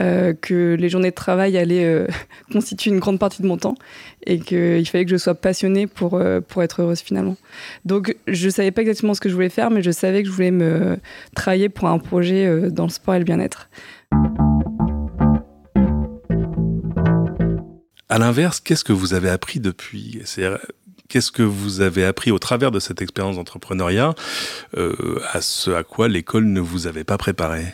euh, 0.00 0.32
que 0.32 0.74
les 0.78 0.88
journées 0.88 1.10
de 1.10 1.14
travail 1.14 1.56
allaient 1.56 1.84
euh, 1.84 2.06
constituer 2.52 2.90
une 2.90 3.00
grande 3.00 3.18
partie 3.18 3.42
de 3.42 3.46
mon 3.46 3.56
temps 3.56 3.74
et 4.26 4.38
qu'il 4.38 4.86
fallait 4.88 5.04
que 5.04 5.10
je 5.10 5.16
sois 5.16 5.34
passionnée 5.34 5.86
pour, 5.86 6.22
pour 6.48 6.62
être 6.62 6.82
heureuse 6.82 7.00
finalement. 7.00 7.36
Donc 7.84 8.16
je 8.26 8.46
ne 8.46 8.50
savais 8.50 8.70
pas 8.70 8.82
exactement 8.82 9.14
ce 9.14 9.20
que 9.20 9.28
je 9.28 9.34
voulais 9.34 9.48
faire, 9.48 9.70
mais 9.70 9.82
je 9.82 9.90
savais 9.90 10.22
que 10.22 10.28
je 10.28 10.32
voulais 10.32 10.50
me 10.50 10.98
travailler 11.34 11.68
pour 11.68 11.88
un 11.88 11.98
projet 11.98 12.70
dans 12.70 12.84
le 12.84 12.90
sport 12.90 13.14
et 13.16 13.18
le 13.18 13.24
bien-être. 13.24 13.68
À 18.08 18.18
l'inverse, 18.18 18.60
qu'est-ce 18.60 18.84
que 18.84 18.92
vous 18.92 19.14
avez 19.14 19.30
appris 19.30 19.58
depuis? 19.58 20.20
Qu'est-ce 21.08 21.30
que 21.30 21.42
vous 21.42 21.82
avez 21.82 22.04
appris 22.04 22.30
au 22.30 22.38
travers 22.38 22.70
de 22.70 22.78
cette 22.78 23.02
expérience 23.02 23.36
d'entrepreneuriat 23.36 24.14
euh, 24.76 25.20
à 25.32 25.42
ce 25.42 25.70
à 25.70 25.82
quoi 25.82 26.08
l'école 26.08 26.44
ne 26.44 26.60
vous 26.60 26.86
avait 26.86 27.04
pas 27.04 27.18
préparé? 27.18 27.64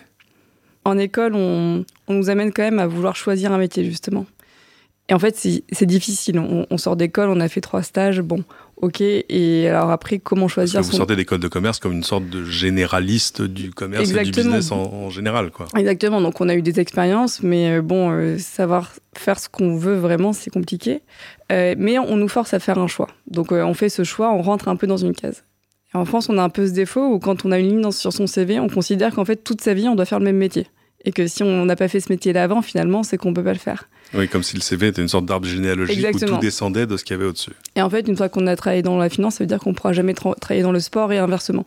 En 0.88 0.96
école, 0.96 1.34
on, 1.34 1.84
nous 2.08 2.30
amène 2.30 2.50
quand 2.50 2.62
même 2.62 2.78
à 2.78 2.86
vouloir 2.86 3.14
choisir 3.14 3.52
un 3.52 3.58
métier, 3.58 3.84
justement. 3.84 4.24
Et 5.10 5.14
en 5.14 5.18
fait, 5.18 5.36
c'est 5.36 5.86
difficile. 5.86 6.38
On, 6.38 6.78
sort 6.78 6.96
d'école, 6.96 7.28
on 7.28 7.40
a 7.40 7.48
fait 7.48 7.60
trois 7.60 7.82
stages. 7.82 8.22
Bon, 8.22 8.42
ok. 8.78 9.02
Et 9.02 9.68
alors 9.68 9.90
après, 9.90 10.18
comment 10.18 10.48
choisir 10.48 10.80
Vous 10.80 10.92
sortez 10.92 11.14
d'école 11.14 11.40
de 11.40 11.48
commerce 11.48 11.78
comme 11.78 11.92
une 11.92 12.04
sorte 12.04 12.30
de 12.30 12.42
généraliste 12.42 13.42
du 13.42 13.70
commerce 13.70 14.10
et 14.10 14.24
du 14.24 14.30
business 14.30 14.72
en, 14.72 15.10
général, 15.10 15.50
quoi. 15.50 15.66
Exactement. 15.76 16.22
Donc 16.22 16.40
on 16.40 16.48
a 16.48 16.54
eu 16.54 16.62
des 16.62 16.80
expériences, 16.80 17.42
mais 17.42 17.70
euh, 17.70 17.82
bon, 17.82 18.10
euh, 18.10 18.38
savoir 18.38 18.94
faire 19.14 19.38
ce 19.38 19.50
qu'on 19.50 19.76
veut 19.76 19.96
vraiment, 19.96 20.32
c'est 20.32 20.50
compliqué. 20.50 21.02
Euh, 21.52 21.74
mais 21.76 21.98
on 21.98 22.16
nous 22.16 22.28
force 22.28 22.54
à 22.54 22.60
faire 22.60 22.78
un 22.78 22.86
choix. 22.86 23.08
Donc 23.30 23.52
on 23.52 23.74
fait 23.74 23.90
ce 23.90 24.04
choix, 24.04 24.32
on 24.32 24.40
rentre 24.40 24.68
un 24.68 24.76
peu 24.76 24.86
dans 24.86 24.96
une 24.96 25.14
case. 25.14 25.44
Et 25.94 25.98
en 25.98 26.06
France, 26.06 26.30
on 26.30 26.38
a 26.38 26.42
un 26.42 26.50
peu 26.50 26.66
ce 26.66 26.72
défaut 26.72 27.12
où 27.12 27.18
quand 27.18 27.44
on 27.44 27.52
a 27.52 27.58
une 27.58 27.68
ligne 27.68 27.92
sur 27.92 28.14
son 28.14 28.26
CV, 28.26 28.58
on 28.58 28.68
considère 28.68 29.14
qu'en 29.14 29.26
fait 29.26 29.36
toute 29.36 29.60
sa 29.60 29.74
vie, 29.74 29.86
on 29.86 29.94
doit 29.94 30.06
faire 30.06 30.18
le 30.18 30.24
même 30.24 30.38
métier 30.38 30.66
et 31.04 31.12
que 31.12 31.26
si 31.26 31.42
on 31.42 31.64
n'a 31.64 31.76
pas 31.76 31.88
fait 31.88 32.00
ce 32.00 32.10
métier-là 32.10 32.44
avant, 32.44 32.62
finalement, 32.62 33.02
c'est 33.02 33.16
qu'on 33.16 33.32
peut 33.32 33.44
pas 33.44 33.52
le 33.52 33.58
faire. 33.58 33.88
Oui, 34.14 34.28
comme 34.28 34.42
si 34.42 34.56
le 34.56 34.62
CV 34.62 34.88
était 34.88 35.02
une 35.02 35.08
sorte 35.08 35.26
d'arbre 35.26 35.46
généalogique 35.46 36.06
où 36.14 36.18
tout 36.18 36.38
descendait 36.38 36.86
de 36.86 36.96
ce 36.96 37.04
qu'il 37.04 37.14
y 37.14 37.18
avait 37.18 37.28
au-dessus. 37.28 37.52
Et 37.76 37.82
en 37.82 37.90
fait, 37.90 38.08
une 38.08 38.16
fois 38.16 38.28
qu'on 38.28 38.46
a 38.46 38.56
travaillé 38.56 38.82
dans 38.82 38.96
la 38.96 39.08
finance, 39.08 39.36
ça 39.36 39.44
veut 39.44 39.48
dire 39.48 39.58
qu'on 39.58 39.70
ne 39.70 39.74
pourra 39.74 39.92
jamais 39.92 40.14
travailler 40.14 40.62
dans 40.62 40.72
le 40.72 40.80
sport 40.80 41.12
et 41.12 41.18
inversement. 41.18 41.66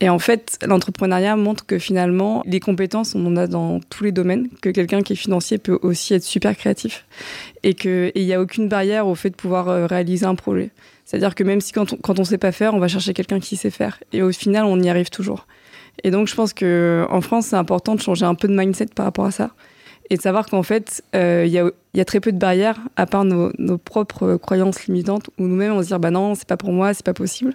Et 0.00 0.08
en 0.08 0.18
fait, 0.18 0.58
l'entrepreneuriat 0.66 1.36
montre 1.36 1.64
que 1.64 1.78
finalement, 1.78 2.42
les 2.46 2.60
compétences, 2.60 3.14
on 3.14 3.24
en 3.26 3.36
a 3.36 3.46
dans 3.46 3.80
tous 3.80 4.04
les 4.04 4.12
domaines, 4.12 4.48
que 4.60 4.68
quelqu'un 4.68 5.02
qui 5.02 5.12
est 5.12 5.16
financier 5.16 5.58
peut 5.58 5.78
aussi 5.82 6.14
être 6.14 6.24
super 6.24 6.56
créatif 6.56 7.06
et 7.62 7.74
qu'il 7.74 8.12
n'y 8.16 8.34
a 8.34 8.40
aucune 8.40 8.68
barrière 8.68 9.06
au 9.06 9.14
fait 9.14 9.30
de 9.30 9.36
pouvoir 9.36 9.68
euh, 9.68 9.86
réaliser 9.86 10.26
un 10.26 10.34
projet. 10.34 10.70
C'est-à-dire 11.04 11.34
que 11.34 11.44
même 11.44 11.60
si 11.60 11.72
quand 11.72 11.86
on 12.08 12.14
ne 12.14 12.24
sait 12.24 12.38
pas 12.38 12.52
faire, 12.52 12.74
on 12.74 12.80
va 12.80 12.88
chercher 12.88 13.14
quelqu'un 13.14 13.38
qui 13.38 13.56
sait 13.56 13.70
faire. 13.70 14.00
Et 14.12 14.22
au 14.22 14.32
final, 14.32 14.64
on 14.64 14.80
y 14.82 14.88
arrive 14.88 15.10
toujours. 15.10 15.46
Et 16.02 16.10
donc, 16.10 16.28
je 16.28 16.34
pense 16.34 16.52
qu'en 16.52 17.20
France, 17.20 17.46
c'est 17.46 17.56
important 17.56 17.94
de 17.94 18.00
changer 18.00 18.24
un 18.24 18.34
peu 18.34 18.48
de 18.48 18.56
mindset 18.56 18.86
par 18.94 19.06
rapport 19.06 19.26
à 19.26 19.30
ça 19.30 19.50
et 20.10 20.16
de 20.16 20.22
savoir 20.22 20.46
qu'en 20.46 20.62
fait, 20.62 21.02
euh, 21.14 21.44
il 21.46 21.52
y, 21.52 22.00
a, 22.00 22.04
très 22.04 22.20
peu 22.20 22.32
de 22.32 22.38
barrières 22.38 22.78
à 22.96 23.06
part 23.06 23.24
nos, 23.24 23.78
propres 23.78 24.36
croyances 24.36 24.86
limitantes 24.86 25.30
où 25.38 25.46
nous-mêmes 25.46 25.72
on 25.72 25.82
se 25.82 25.88
dit 25.88 25.94
bah 25.98 26.10
non, 26.10 26.34
c'est 26.34 26.46
pas 26.46 26.56
pour 26.56 26.72
moi, 26.72 26.92
c'est 26.94 27.04
pas 27.04 27.14
possible. 27.14 27.54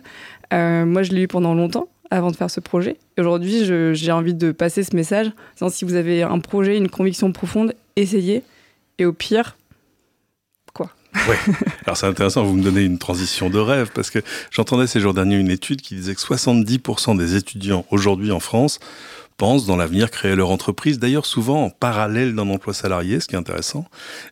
Euh, 0.53 0.86
moi, 0.86 1.03
je 1.03 1.12
l'ai 1.12 1.24
eu 1.24 1.27
pendant 1.27 1.53
longtemps 1.53 1.89
avant 2.12 2.31
de 2.31 2.36
faire 2.36 2.50
ce 2.50 2.60
projet. 2.60 2.98
Aujourd'hui, 3.19 3.65
j'ai 3.93 4.12
envie 4.12 4.34
de 4.34 4.51
passer 4.51 4.84
ce 4.84 4.96
message. 4.96 5.31
Si 5.69 5.86
vous 5.86 5.93
avez 5.93 6.24
un 6.24 6.39
projet, 6.39 6.75
une 6.75 6.89
conviction 6.89 7.31
profonde, 7.31 7.74
essayer. 7.96 8.41
Et 8.98 9.05
au 9.05 9.13
pire, 9.13 9.58
Oui, 11.15 11.35
alors 11.85 11.97
c'est 11.97 12.05
intéressant, 12.05 12.43
vous 12.43 12.55
me 12.55 12.63
donnez 12.63 12.83
une 12.83 12.99
transition 12.99 13.49
de 13.49 13.57
rêve, 13.57 13.89
parce 13.93 14.09
que 14.09 14.19
j'entendais 14.51 14.87
ces 14.87 14.99
jours 14.99 15.13
derniers 15.13 15.37
une 15.37 15.49
étude 15.49 15.81
qui 15.81 15.95
disait 15.95 16.13
que 16.13 16.21
70% 16.21 17.17
des 17.17 17.35
étudiants 17.35 17.85
aujourd'hui 17.89 18.31
en 18.31 18.39
France 18.39 18.79
pensent 19.39 19.65
dans 19.65 19.77
l'avenir 19.77 20.12
créer 20.12 20.36
leur 20.36 20.51
entreprise, 20.51 21.00
d'ailleurs 21.00 21.25
souvent 21.25 21.63
en 21.63 21.69
parallèle 21.69 22.36
d'un 22.36 22.50
emploi 22.50 22.74
salarié, 22.74 23.22
ce 23.22 23.27
qui 23.27 23.36
est 23.36 23.38
intéressant. 23.38 23.86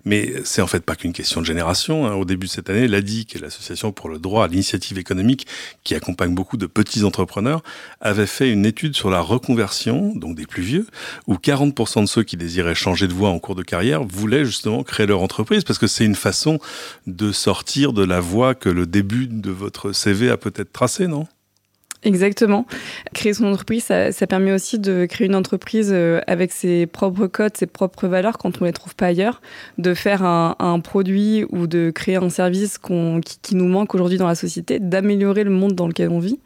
Mais 0.04 0.34
c'est 0.44 0.62
en 0.62 0.68
fait 0.68 0.82
pas 0.82 0.98
qu'une 0.98 1.14
question 1.14 1.40
de 1.40 1.46
génération. 1.46 2.06
Hein. 2.06 2.14
Au 2.16 2.26
début 2.26 2.48
de 2.48 2.52
cette 2.52 2.70
année, 2.70 2.90
l'ADI, 2.90 3.26
qui 3.26 3.38
est 3.38 3.40
l'association 3.40 3.94
pour 3.94 4.10
le 4.10 4.20
droit 4.20 4.44
à 4.44 4.48
l'initiative 4.50 5.00
économique, 5.00 5.48
qui 5.86 5.96
accompagne 5.96 6.36
beaucoup 6.36 6.58
de 6.58 6.66
petits 6.66 7.06
entrepreneurs, 7.06 7.64
avait 8.02 8.28
fait 8.28 8.52
une 8.52 8.66
étude 8.66 8.98
sur 8.98 9.10
la 9.10 9.22
reconversion, 9.22 10.14
donc 10.14 10.36
des 10.36 10.46
plus 10.46 10.62
vieux, 10.62 10.88
où 11.26 11.36
40% 11.36 12.02
de 12.02 12.06
ceux 12.06 12.24
qui 12.24 12.36
désiraient 12.36 12.76
changer 12.76 13.08
de 13.08 13.14
voie 13.14 13.30
en 13.30 13.40
cours 13.40 13.56
de 13.56 13.64
carrière 13.64 14.04
voulaient 14.04 14.44
justement 14.44 14.84
créer 14.84 15.08
leur 15.08 15.22
entreprise, 15.22 15.64
parce 15.64 15.80
que 15.80 15.88
c'est 15.88 16.06
une 16.06 16.16
façon 16.16 16.60
de 17.08 17.32
sortir 17.32 17.94
de 17.94 18.04
la 18.04 18.20
voie 18.20 18.56
que 18.56 18.68
le 18.68 18.86
début 18.86 19.28
de 19.28 19.52
votre 19.52 19.94
CV 19.94 20.30
a 20.30 20.36
peut-être 20.36 20.74
tracée, 20.74 21.08
non? 21.08 21.28
Exactement. 22.04 22.66
Créer 23.14 23.34
son 23.34 23.46
entreprise, 23.46 23.86
ça, 23.86 24.28
permet 24.28 24.52
aussi 24.52 24.78
de 24.78 25.06
créer 25.06 25.28
une 25.28 25.36
entreprise 25.36 25.90
euh, 25.92 26.22
avec 26.28 26.52
ses 26.52 26.86
propres 26.86 27.28
codes, 27.28 27.58
ses 27.58 27.66
propres 27.66 28.08
valeurs 28.08 28.38
quand 28.38 28.62
on 28.62 28.66
ne 28.66 28.70
les 28.70 28.74
trouve 28.74 28.96
pas 28.96 29.08
ailleurs, 29.08 29.42
de 29.78 29.94
faire 29.94 30.24
un, 30.24 30.80
produit 30.80 31.46
ou 31.50 31.66
de 31.66 31.90
créer 31.90 32.18
un 32.18 32.30
service 32.30 32.78
qui, 32.78 33.56
nous 33.56 33.68
manque 33.68 33.96
aujourd'hui 33.96 34.18
dans 34.18 34.28
la 34.28 34.36
société, 34.36 34.80
d'améliorer 34.80 35.44
le 35.44 35.50
monde 35.50 35.74
dans 35.74 35.88
lequel 35.88 36.10
on 36.10 36.20
vit. 36.20 36.40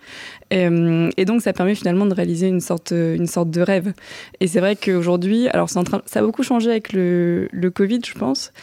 Euh, 0.53 1.10
et, 1.17 1.25
donc, 1.25 1.41
ça 1.41 1.51
permet 1.53 1.75
finalement 1.75 2.05
de 2.05 2.13
réaliser 2.13 2.48
une 2.48 2.62
sorte, 2.62 2.91
une 2.91 3.27
sorte 3.27 3.51
de 3.51 3.62
rêve. 3.62 3.93
Et 4.39 4.48
c'est 4.48 4.62
vrai 4.62 4.77
qu'aujourd'hui, 4.77 5.50
alors 5.50 5.70
ça 5.70 5.81
a 6.15 6.22
beaucoup 6.22 6.43
changé 6.43 6.70
avec 6.70 6.93
le, 6.93 7.50
le 7.51 7.70
Covid, 7.70 8.00
je 8.05 8.13
pense. 8.13 8.53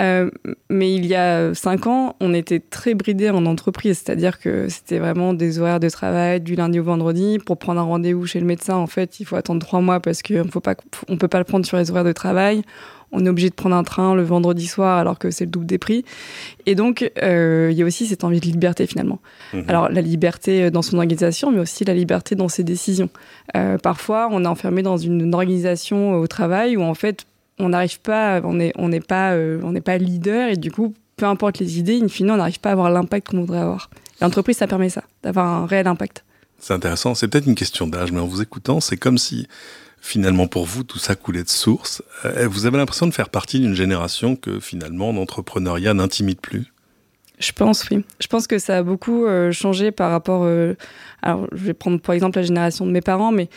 Euh, 0.00 0.30
mais 0.70 0.94
il 0.94 1.06
y 1.06 1.14
a 1.14 1.54
cinq 1.54 1.86
ans, 1.86 2.16
on 2.20 2.34
était 2.34 2.60
très 2.60 2.94
bridé 2.94 3.30
en 3.30 3.46
entreprise, 3.46 4.02
c'est-à-dire 4.04 4.38
que 4.38 4.68
c'était 4.68 4.98
vraiment 4.98 5.34
des 5.34 5.58
horaires 5.58 5.80
de 5.80 5.88
travail 5.88 6.40
du 6.40 6.54
lundi 6.54 6.80
au 6.80 6.84
vendredi. 6.84 7.38
Pour 7.38 7.58
prendre 7.58 7.80
un 7.80 7.84
rendez-vous 7.84 8.26
chez 8.26 8.40
le 8.40 8.46
médecin, 8.46 8.74
en 8.74 8.86
fait, 8.86 9.20
il 9.20 9.26
faut 9.26 9.36
attendre 9.36 9.64
trois 9.64 9.80
mois 9.80 10.00
parce 10.00 10.22
qu'on 10.22 10.34
ne 10.34 11.16
peut 11.16 11.28
pas 11.28 11.38
le 11.38 11.44
prendre 11.44 11.64
sur 11.64 11.76
les 11.76 11.90
horaires 11.90 12.04
de 12.04 12.12
travail. 12.12 12.62
On 13.16 13.24
est 13.24 13.28
obligé 13.28 13.48
de 13.48 13.54
prendre 13.54 13.76
un 13.76 13.84
train 13.84 14.16
le 14.16 14.24
vendredi 14.24 14.66
soir 14.66 14.98
alors 14.98 15.20
que 15.20 15.30
c'est 15.30 15.44
le 15.44 15.50
double 15.50 15.66
des 15.66 15.78
prix. 15.78 16.04
Et 16.66 16.74
donc, 16.74 17.08
euh, 17.22 17.68
il 17.70 17.78
y 17.78 17.82
a 17.82 17.84
aussi 17.84 18.06
cette 18.06 18.24
envie 18.24 18.40
de 18.40 18.46
liberté 18.46 18.88
finalement. 18.88 19.20
Mhm. 19.52 19.64
Alors, 19.68 19.88
la 19.88 20.00
liberté 20.00 20.72
dans 20.72 20.82
son 20.82 20.96
organisation, 20.96 21.52
mais 21.52 21.60
aussi 21.60 21.84
la 21.84 21.94
liberté 21.94 22.34
dans 22.34 22.48
ses 22.48 22.64
décisions. 22.64 23.10
Euh, 23.56 23.78
parfois, 23.78 24.28
on 24.32 24.44
est 24.44 24.48
enfermé 24.48 24.82
dans 24.82 24.96
une 24.96 25.32
organisation 25.32 26.14
au 26.14 26.26
travail 26.26 26.76
où 26.76 26.82
en 26.82 26.94
fait, 26.94 27.24
on 27.58 27.70
n'arrive 27.70 28.00
pas, 28.00 28.40
on 28.44 28.54
n'est 28.54 28.72
on 28.76 28.90
pas, 29.00 29.32
euh, 29.32 29.60
on 29.62 29.72
n'est 29.72 29.80
pas 29.80 29.98
leader 29.98 30.50
et 30.50 30.56
du 30.56 30.70
coup, 30.70 30.94
peu 31.16 31.26
importe 31.26 31.58
les 31.58 31.78
idées, 31.78 32.00
in 32.02 32.08
fine, 32.08 32.30
on 32.30 32.36
n'arrive 32.36 32.60
pas 32.60 32.70
à 32.70 32.72
avoir 32.72 32.90
l'impact 32.90 33.28
qu'on 33.28 33.40
voudrait 33.40 33.60
avoir. 33.60 33.90
L'entreprise, 34.20 34.56
ça 34.56 34.66
permet 34.66 34.88
ça, 34.88 35.04
d'avoir 35.22 35.46
un 35.46 35.66
réel 35.66 35.86
impact. 35.86 36.24
C'est 36.58 36.72
intéressant. 36.72 37.14
C'est 37.14 37.28
peut-être 37.28 37.46
une 37.46 37.54
question 37.54 37.86
d'âge, 37.86 38.12
mais 38.12 38.20
en 38.20 38.26
vous 38.26 38.42
écoutant, 38.42 38.80
c'est 38.80 38.96
comme 38.96 39.18
si 39.18 39.46
finalement 40.00 40.46
pour 40.46 40.66
vous 40.66 40.84
tout 40.84 40.98
ça 40.98 41.14
coulait 41.14 41.42
de 41.42 41.48
source. 41.48 42.02
Euh, 42.24 42.46
vous 42.48 42.66
avez 42.66 42.76
l'impression 42.76 43.06
de 43.06 43.12
faire 43.12 43.30
partie 43.30 43.58
d'une 43.60 43.74
génération 43.74 44.36
que 44.36 44.60
finalement 44.60 45.12
l'entrepreneuriat 45.12 45.94
n'intimide 45.94 46.40
plus? 46.40 46.72
Je 47.38 47.52
pense, 47.52 47.88
oui. 47.90 48.04
Je 48.20 48.26
pense 48.28 48.46
que 48.46 48.58
ça 48.58 48.78
a 48.78 48.82
beaucoup 48.82 49.24
euh, 49.24 49.50
changé 49.50 49.90
par 49.90 50.10
rapport. 50.10 50.46
alors, 51.22 51.46
je 51.52 51.64
vais 51.64 51.74
prendre 51.74 52.00
par 52.00 52.14
exemple 52.14 52.38
la 52.38 52.44
génération 52.44 52.86
de 52.86 52.92
mes 52.92 53.00
parents, 53.00 53.32
mais 53.32 53.48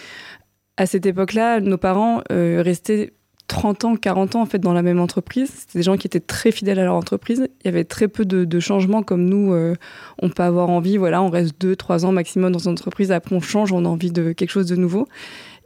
à 0.78 0.86
cette 0.86 1.06
époque-là, 1.06 1.60
nos 1.60 1.78
parents 1.78 2.22
restaient 2.30 3.14
30 3.48 3.86
ans, 3.86 3.96
40 3.96 4.36
ans 4.36 4.42
en 4.42 4.46
fait 4.46 4.60
dans 4.60 4.74
la 4.74 4.82
même 4.82 5.00
entreprise. 5.00 5.50
C'était 5.54 5.80
des 5.80 5.84
gens 5.84 5.98
qui 5.98 6.08
étaient 6.08 6.20
très 6.20 6.52
fidèles 6.52 6.80
à 6.80 6.84
leur 6.84 6.96
entreprise. 6.96 7.48
Il 7.62 7.66
y 7.66 7.70
avait 7.70 7.86
très 7.86 8.08
peu 8.08 8.26
de, 8.26 8.60
changements 8.60 9.04
comme 9.04 9.26
nous, 9.26 9.54
euh, 9.54 9.76
on 10.20 10.30
peut 10.30 10.44
avoir 10.44 10.70
envie, 10.70 10.98
voilà, 10.98 11.22
on 11.22 11.30
reste 11.30 11.60
2, 11.60 11.76
3 11.76 12.06
ans 12.06 12.12
maximum 12.12 12.52
dans 12.52 12.60
une 12.60 12.72
entreprise, 12.72 13.12
après 13.12 13.36
on 13.36 13.40
change, 13.40 13.72
on 13.72 13.86
a 13.86 13.88
envie 13.88 14.12
de 14.12 14.32
quelque 14.32 14.50
chose 14.50 14.68
de 14.68 14.76
nouveau. 14.76 15.08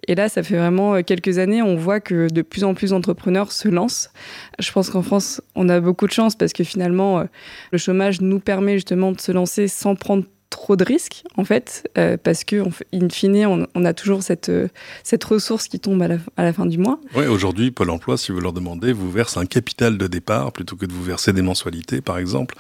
Et 0.08 0.16
là, 0.16 0.30
ça 0.30 0.42
fait 0.44 0.58
vraiment 0.58 0.96
euh, 0.96 1.02
quelques 1.04 1.38
années, 1.38 1.62
on 1.62 1.76
voit 1.76 2.00
que 2.00 2.32
de 2.32 2.42
plus 2.42 2.64
en 2.64 2.74
plus 2.74 2.90
d'entrepreneurs 2.90 3.52
se 3.52 3.68
lancent. 3.68 4.12
Je 4.60 4.72
pense 4.72 4.90
qu'en 4.90 5.04
France, 5.04 5.42
on 5.56 5.70
a 5.70 5.80
beaucoup 5.80 6.08
de 6.08 6.12
chance 6.12 6.36
parce 6.36 6.54
que 6.54 6.64
finalement, 6.64 7.20
euh, 7.20 7.24
le 7.72 7.78
chômage 7.78 8.22
nous 8.22 8.40
permet 8.40 8.74
justement 8.74 9.12
de 9.12 9.22
se 9.22 9.32
lancer 9.32 9.68
sans 9.68 9.96
prendre 9.96 10.24
trop 10.52 10.76
de 10.76 10.84
risques, 10.84 11.24
en 11.38 11.46
fait, 11.46 11.90
euh, 11.98 12.18
parce 12.22 12.44
que, 12.44 12.64
in 12.94 13.10
fine, 13.10 13.68
on, 13.74 13.86
a 13.86 13.94
toujours 13.94 14.22
cette, 14.22 14.50
euh, 14.50 14.68
cette 15.04 15.24
ressource 15.24 15.68
qui 15.68 15.80
tombe 15.80 16.00
à 16.04 16.08
la, 16.08 16.18
à 16.38 16.44
la 16.44 16.54
fin 16.54 16.68
du 16.68 16.78
mois. 16.78 17.00
Oui, 17.16 17.26
aujourd'hui, 17.26 17.72
Pôle 17.72 17.90
emploi, 17.90 18.18
si 18.18 18.32
vous 18.32 18.40
leur 18.40 18.54
demandez, 18.54 18.94
vous 18.94 19.10
verse 19.10 19.38
un 19.38 19.46
capital 19.46 19.98
de 19.98 20.06
départ 20.06 20.52
plutôt 20.52 20.76
que 20.76 20.86
de 20.86 20.94
vous 20.94 21.04
verser 21.04 21.34
des 21.34 21.42
mensualités, 21.42 22.02
par 22.02 22.20
exemple. 22.20 22.56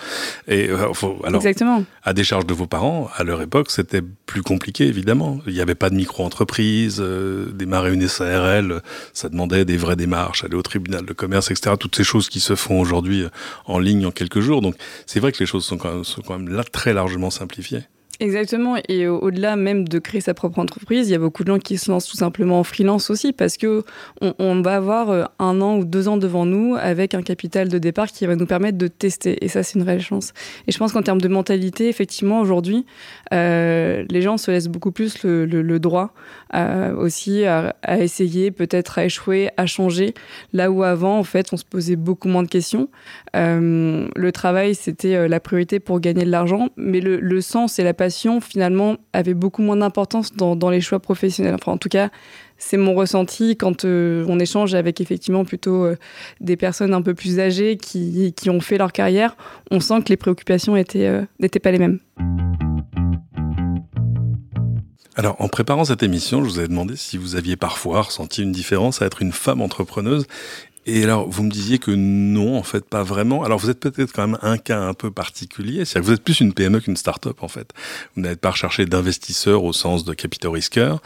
Et, 0.47 0.69
euh, 0.69 0.87
alors, 1.23 1.41
Exactement. 1.41 1.83
À 2.03 2.13
des 2.13 2.23
charges 2.23 2.47
de 2.47 2.53
vos 2.53 2.65
parents, 2.65 3.09
à 3.15 3.23
leur 3.23 3.41
époque, 3.41 3.69
c'était 3.69 4.01
plus 4.01 4.41
compliqué, 4.41 4.87
évidemment. 4.87 5.39
Il 5.45 5.53
n'y 5.53 5.61
avait 5.61 5.75
pas 5.75 5.89
de 5.89 5.95
micro-entreprise, 5.95 7.03
démarrer 7.53 7.93
une 7.93 8.07
SARL, 8.07 8.81
ça 9.13 9.29
demandait 9.29 9.65
des 9.65 9.77
vraies 9.77 9.97
démarches, 9.97 10.45
aller 10.45 10.55
au 10.55 10.63
tribunal 10.63 11.05
de 11.05 11.13
commerce, 11.13 11.51
etc. 11.51 11.75
Toutes 11.77 11.97
ces 11.97 12.05
choses 12.05 12.29
qui 12.29 12.39
se 12.39 12.55
font 12.55 12.79
aujourd'hui 12.79 13.25
en 13.65 13.79
ligne 13.79 14.05
en 14.05 14.11
quelques 14.11 14.39
jours. 14.39 14.61
Donc, 14.61 14.75
c'est 15.05 15.19
vrai 15.19 15.33
que 15.33 15.39
les 15.39 15.45
choses 15.45 15.65
sont 15.65 15.77
quand 15.77 15.93
même, 15.93 16.03
sont 16.05 16.21
quand 16.21 16.39
même 16.39 16.47
là 16.47 16.63
très 16.63 16.93
largement 16.93 17.29
simplifiées. 17.29 17.80
Exactement. 18.21 18.75
Et 18.87 19.07
au-delà 19.07 19.55
même 19.55 19.89
de 19.89 19.97
créer 19.97 20.21
sa 20.21 20.35
propre 20.35 20.59
entreprise, 20.59 21.09
il 21.09 21.11
y 21.11 21.15
a 21.15 21.17
beaucoup 21.17 21.43
de 21.43 21.51
gens 21.51 21.57
qui 21.57 21.79
se 21.79 21.89
lancent 21.89 22.05
tout 22.05 22.17
simplement 22.17 22.59
en 22.59 22.63
freelance 22.63 23.09
aussi 23.09 23.33
parce 23.33 23.57
que 23.57 23.83
on, 24.21 24.61
va 24.61 24.75
avoir 24.75 25.09
euh, 25.09 25.23
un 25.39 25.59
an 25.59 25.79
ou 25.79 25.85
deux 25.85 26.07
ans 26.07 26.17
devant 26.17 26.45
nous 26.45 26.75
avec 26.79 27.15
un 27.15 27.23
capital 27.23 27.67
de 27.67 27.79
départ 27.79 28.11
qui 28.11 28.27
va 28.27 28.35
nous 28.35 28.45
permettre 28.45 28.77
de 28.77 28.85
tester. 28.85 29.43
Et 29.43 29.47
ça, 29.47 29.63
c'est 29.63 29.79
une 29.79 29.85
réelle 29.85 30.03
chance. 30.03 30.33
Et 30.67 30.71
je 30.71 30.77
pense 30.77 30.93
qu'en 30.93 31.01
termes 31.01 31.19
de 31.19 31.27
mentalité, 31.27 31.89
effectivement, 31.89 32.41
aujourd'hui, 32.41 32.85
euh, 33.33 34.05
les 34.07 34.21
gens 34.21 34.37
se 34.37 34.51
laissent 34.51 34.67
beaucoup 34.67 34.91
plus 34.91 35.23
le, 35.23 35.79
droit 35.79 36.13
euh, 36.53 36.93
aussi 36.95 37.45
à, 37.45 37.73
essayer, 37.97 38.51
peut-être 38.51 38.99
à 38.99 39.05
échouer, 39.05 39.49
à 39.57 39.65
changer. 39.65 40.13
Là 40.53 40.69
où 40.69 40.83
avant, 40.83 41.17
en 41.17 41.23
fait, 41.23 41.47
on 41.53 41.57
se 41.57 41.65
posait 41.65 41.95
beaucoup 41.95 42.27
moins 42.27 42.43
de 42.43 42.49
questions. 42.49 42.87
le 43.33 44.29
travail, 44.31 44.75
c'était 44.75 45.27
la 45.27 45.39
priorité 45.39 45.79
pour 45.79 45.99
gagner 45.99 46.23
de 46.23 46.29
l'argent, 46.29 46.69
mais 46.77 46.99
le, 46.99 47.19
le 47.19 47.41
sens 47.41 47.79
et 47.79 47.83
la 47.83 47.95
passion 47.95 48.10
finalement, 48.39 48.97
avait 49.13 49.33
beaucoup 49.33 49.61
moins 49.61 49.77
d'importance 49.77 50.33
dans, 50.33 50.69
les 50.69 50.81
choix 50.81 50.99
professionnels. 50.99 51.55
Enfin, 51.55 51.71
en 51.71 51.77
tout 51.77 51.89
cas, 51.89 52.09
c'est 52.57 52.77
mon 52.77 52.93
ressenti 52.93 53.57
quand 53.57 53.85
euh, 53.85 54.23
on 54.27 54.39
échange 54.39 54.75
avec 54.75 55.01
effectivement 55.01 55.45
plutôt 55.45 55.85
euh, 55.85 55.97
des 56.39 56.57
personnes 56.57 56.93
un 56.93 57.01
peu 57.01 57.13
plus 57.13 57.39
âgées 57.39 57.77
qui, 57.77 58.33
ont 58.49 58.61
fait 58.61 58.77
leur 58.77 58.91
carrière. 58.91 59.35
On 59.71 59.79
sent 59.79 60.03
que 60.03 60.09
les 60.09 60.17
préoccupations 60.17 60.75
euh, 60.75 61.25
n'étaient 61.39 61.59
pas 61.59 61.71
les 61.71 61.79
mêmes. 61.79 61.99
Alors, 65.15 65.35
en 65.39 65.49
préparant 65.49 65.85
cette 65.85 66.03
émission, 66.03 66.43
je 66.43 66.49
vous 66.49 66.59
ai 66.59 66.67
demandé 66.67 66.95
si 66.95 67.17
vous 67.17 67.35
aviez 67.35 67.57
parfois 67.57 68.01
ressenti 68.01 68.43
une 68.43 68.51
différence 68.51 69.01
à 69.01 69.05
être 69.05 69.21
une 69.21 69.33
femme 69.33 69.61
entrepreneuse 69.61 70.25
et 70.87 71.03
alors, 71.03 71.29
vous 71.29 71.43
me 71.43 71.51
disiez 71.51 71.77
que 71.77 71.91
non, 71.91 72.57
en 72.57 72.63
fait, 72.63 72.83
pas 72.83 73.03
vraiment. 73.03 73.43
Alors, 73.43 73.59
vous 73.59 73.69
êtes 73.69 73.79
peut-être 73.79 74.11
quand 74.11 74.27
même 74.27 74.39
un 74.41 74.57
cas 74.57 74.79
un 74.79 74.95
peu 74.95 75.11
particulier. 75.11 75.85
C'est-à-dire 75.85 76.01
que 76.01 76.05
vous 76.07 76.13
êtes 76.13 76.23
plus 76.23 76.39
une 76.39 76.53
PME 76.53 76.79
qu'une 76.79 76.97
start-up, 76.97 77.43
en 77.43 77.47
fait. 77.47 77.71
Vous 78.15 78.23
n'êtes 78.23 78.39
pas 78.39 78.49
recherché 78.49 78.87
d'investisseurs 78.87 79.63
au 79.63 79.73
sens 79.73 80.03
de 80.05 80.13
capitaux 80.15 80.49
risqueurs. 80.49 81.01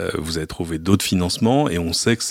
Euh, 0.00 0.10
vous 0.16 0.38
avez 0.38 0.46
trouvé 0.46 0.78
d'autres 0.78 1.04
financements 1.04 1.68
et 1.68 1.78
on 1.78 1.92
sait 1.92 2.16
que 2.16 2.24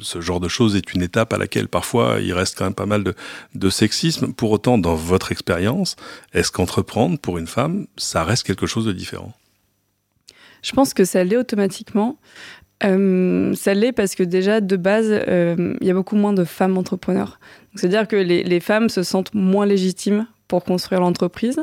ce 0.00 0.20
genre 0.20 0.40
de 0.40 0.48
choses 0.48 0.76
est 0.76 0.92
une 0.92 1.02
étape 1.02 1.32
à 1.32 1.38
laquelle 1.38 1.68
parfois 1.68 2.18
il 2.20 2.34
reste 2.34 2.58
quand 2.58 2.64
même 2.64 2.74
pas 2.74 2.86
mal 2.86 3.02
de, 3.02 3.14
de 3.54 3.70
sexisme. 3.70 4.34
Pour 4.34 4.50
autant, 4.50 4.76
dans 4.76 4.94
votre 4.94 5.32
expérience, 5.32 5.96
est-ce 6.34 6.52
qu'entreprendre 6.52 7.18
pour 7.18 7.38
une 7.38 7.46
femme, 7.46 7.86
ça 7.96 8.24
reste 8.24 8.46
quelque 8.46 8.66
chose 8.66 8.84
de 8.84 8.92
différent? 8.92 9.32
Je 10.62 10.72
pense 10.72 10.94
que 10.94 11.04
ça 11.04 11.24
l'est 11.24 11.36
automatiquement. 11.36 12.18
Euh, 12.84 13.54
ça 13.54 13.74
l'est 13.74 13.92
parce 13.92 14.14
que 14.14 14.22
déjà, 14.22 14.60
de 14.60 14.76
base, 14.76 15.08
euh, 15.10 15.74
il 15.80 15.86
y 15.86 15.90
a 15.90 15.94
beaucoup 15.94 16.16
moins 16.16 16.32
de 16.32 16.44
femmes 16.44 16.76
entrepreneurs. 16.78 17.38
C'est-à-dire 17.74 18.08
que 18.08 18.16
les, 18.16 18.42
les, 18.42 18.60
femmes 18.60 18.88
se 18.88 19.02
sentent 19.02 19.32
moins 19.34 19.64
légitimes 19.66 20.26
pour 20.46 20.64
construire 20.64 21.00
l'entreprise. 21.00 21.58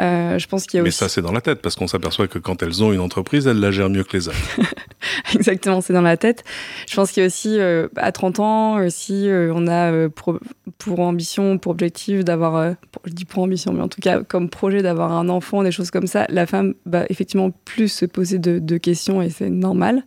Euh, 0.00 0.36
je 0.36 0.48
pense 0.48 0.66
qu'il 0.66 0.78
y 0.78 0.80
a 0.80 0.82
Mais 0.82 0.88
aussi... 0.88 0.98
ça, 0.98 1.08
c'est 1.08 1.22
dans 1.22 1.30
la 1.30 1.40
tête, 1.40 1.62
parce 1.62 1.76
qu'on 1.76 1.86
s'aperçoit 1.86 2.26
que 2.26 2.40
quand 2.40 2.60
elles 2.64 2.82
ont 2.82 2.92
une 2.92 2.98
entreprise, 2.98 3.46
elles 3.46 3.60
la 3.60 3.70
gèrent 3.70 3.90
mieux 3.90 4.02
que 4.02 4.16
les 4.16 4.26
autres. 4.26 4.58
Exactement, 5.34 5.80
c'est 5.80 5.92
dans 5.92 6.02
la 6.02 6.16
tête. 6.16 6.42
Je 6.88 6.96
pense 6.96 7.12
qu'il 7.12 7.20
y 7.20 7.24
a 7.24 7.28
aussi, 7.28 7.60
euh, 7.60 7.86
à 7.94 8.10
30 8.10 8.40
ans, 8.40 8.90
si 8.90 9.28
on 9.30 9.68
a 9.68 10.08
pour, 10.08 10.40
pour, 10.78 10.98
ambition, 10.98 11.58
pour 11.58 11.70
objectif 11.70 12.24
d'avoir, 12.24 12.74
je 13.04 13.12
dis 13.12 13.24
pour 13.24 13.44
ambition, 13.44 13.72
mais 13.72 13.82
en 13.82 13.88
tout 13.88 14.00
cas 14.00 14.24
comme 14.24 14.50
projet 14.50 14.82
d'avoir 14.82 15.12
un 15.12 15.28
enfant, 15.28 15.62
des 15.62 15.70
choses 15.70 15.92
comme 15.92 16.08
ça, 16.08 16.26
la 16.28 16.46
femme 16.46 16.74
va 16.84 17.04
effectivement 17.10 17.52
plus 17.64 17.92
se 17.92 18.06
poser 18.06 18.40
de, 18.40 18.58
de 18.58 18.76
questions 18.76 19.22
et 19.22 19.30
c'est 19.30 19.50
normal. 19.50 20.02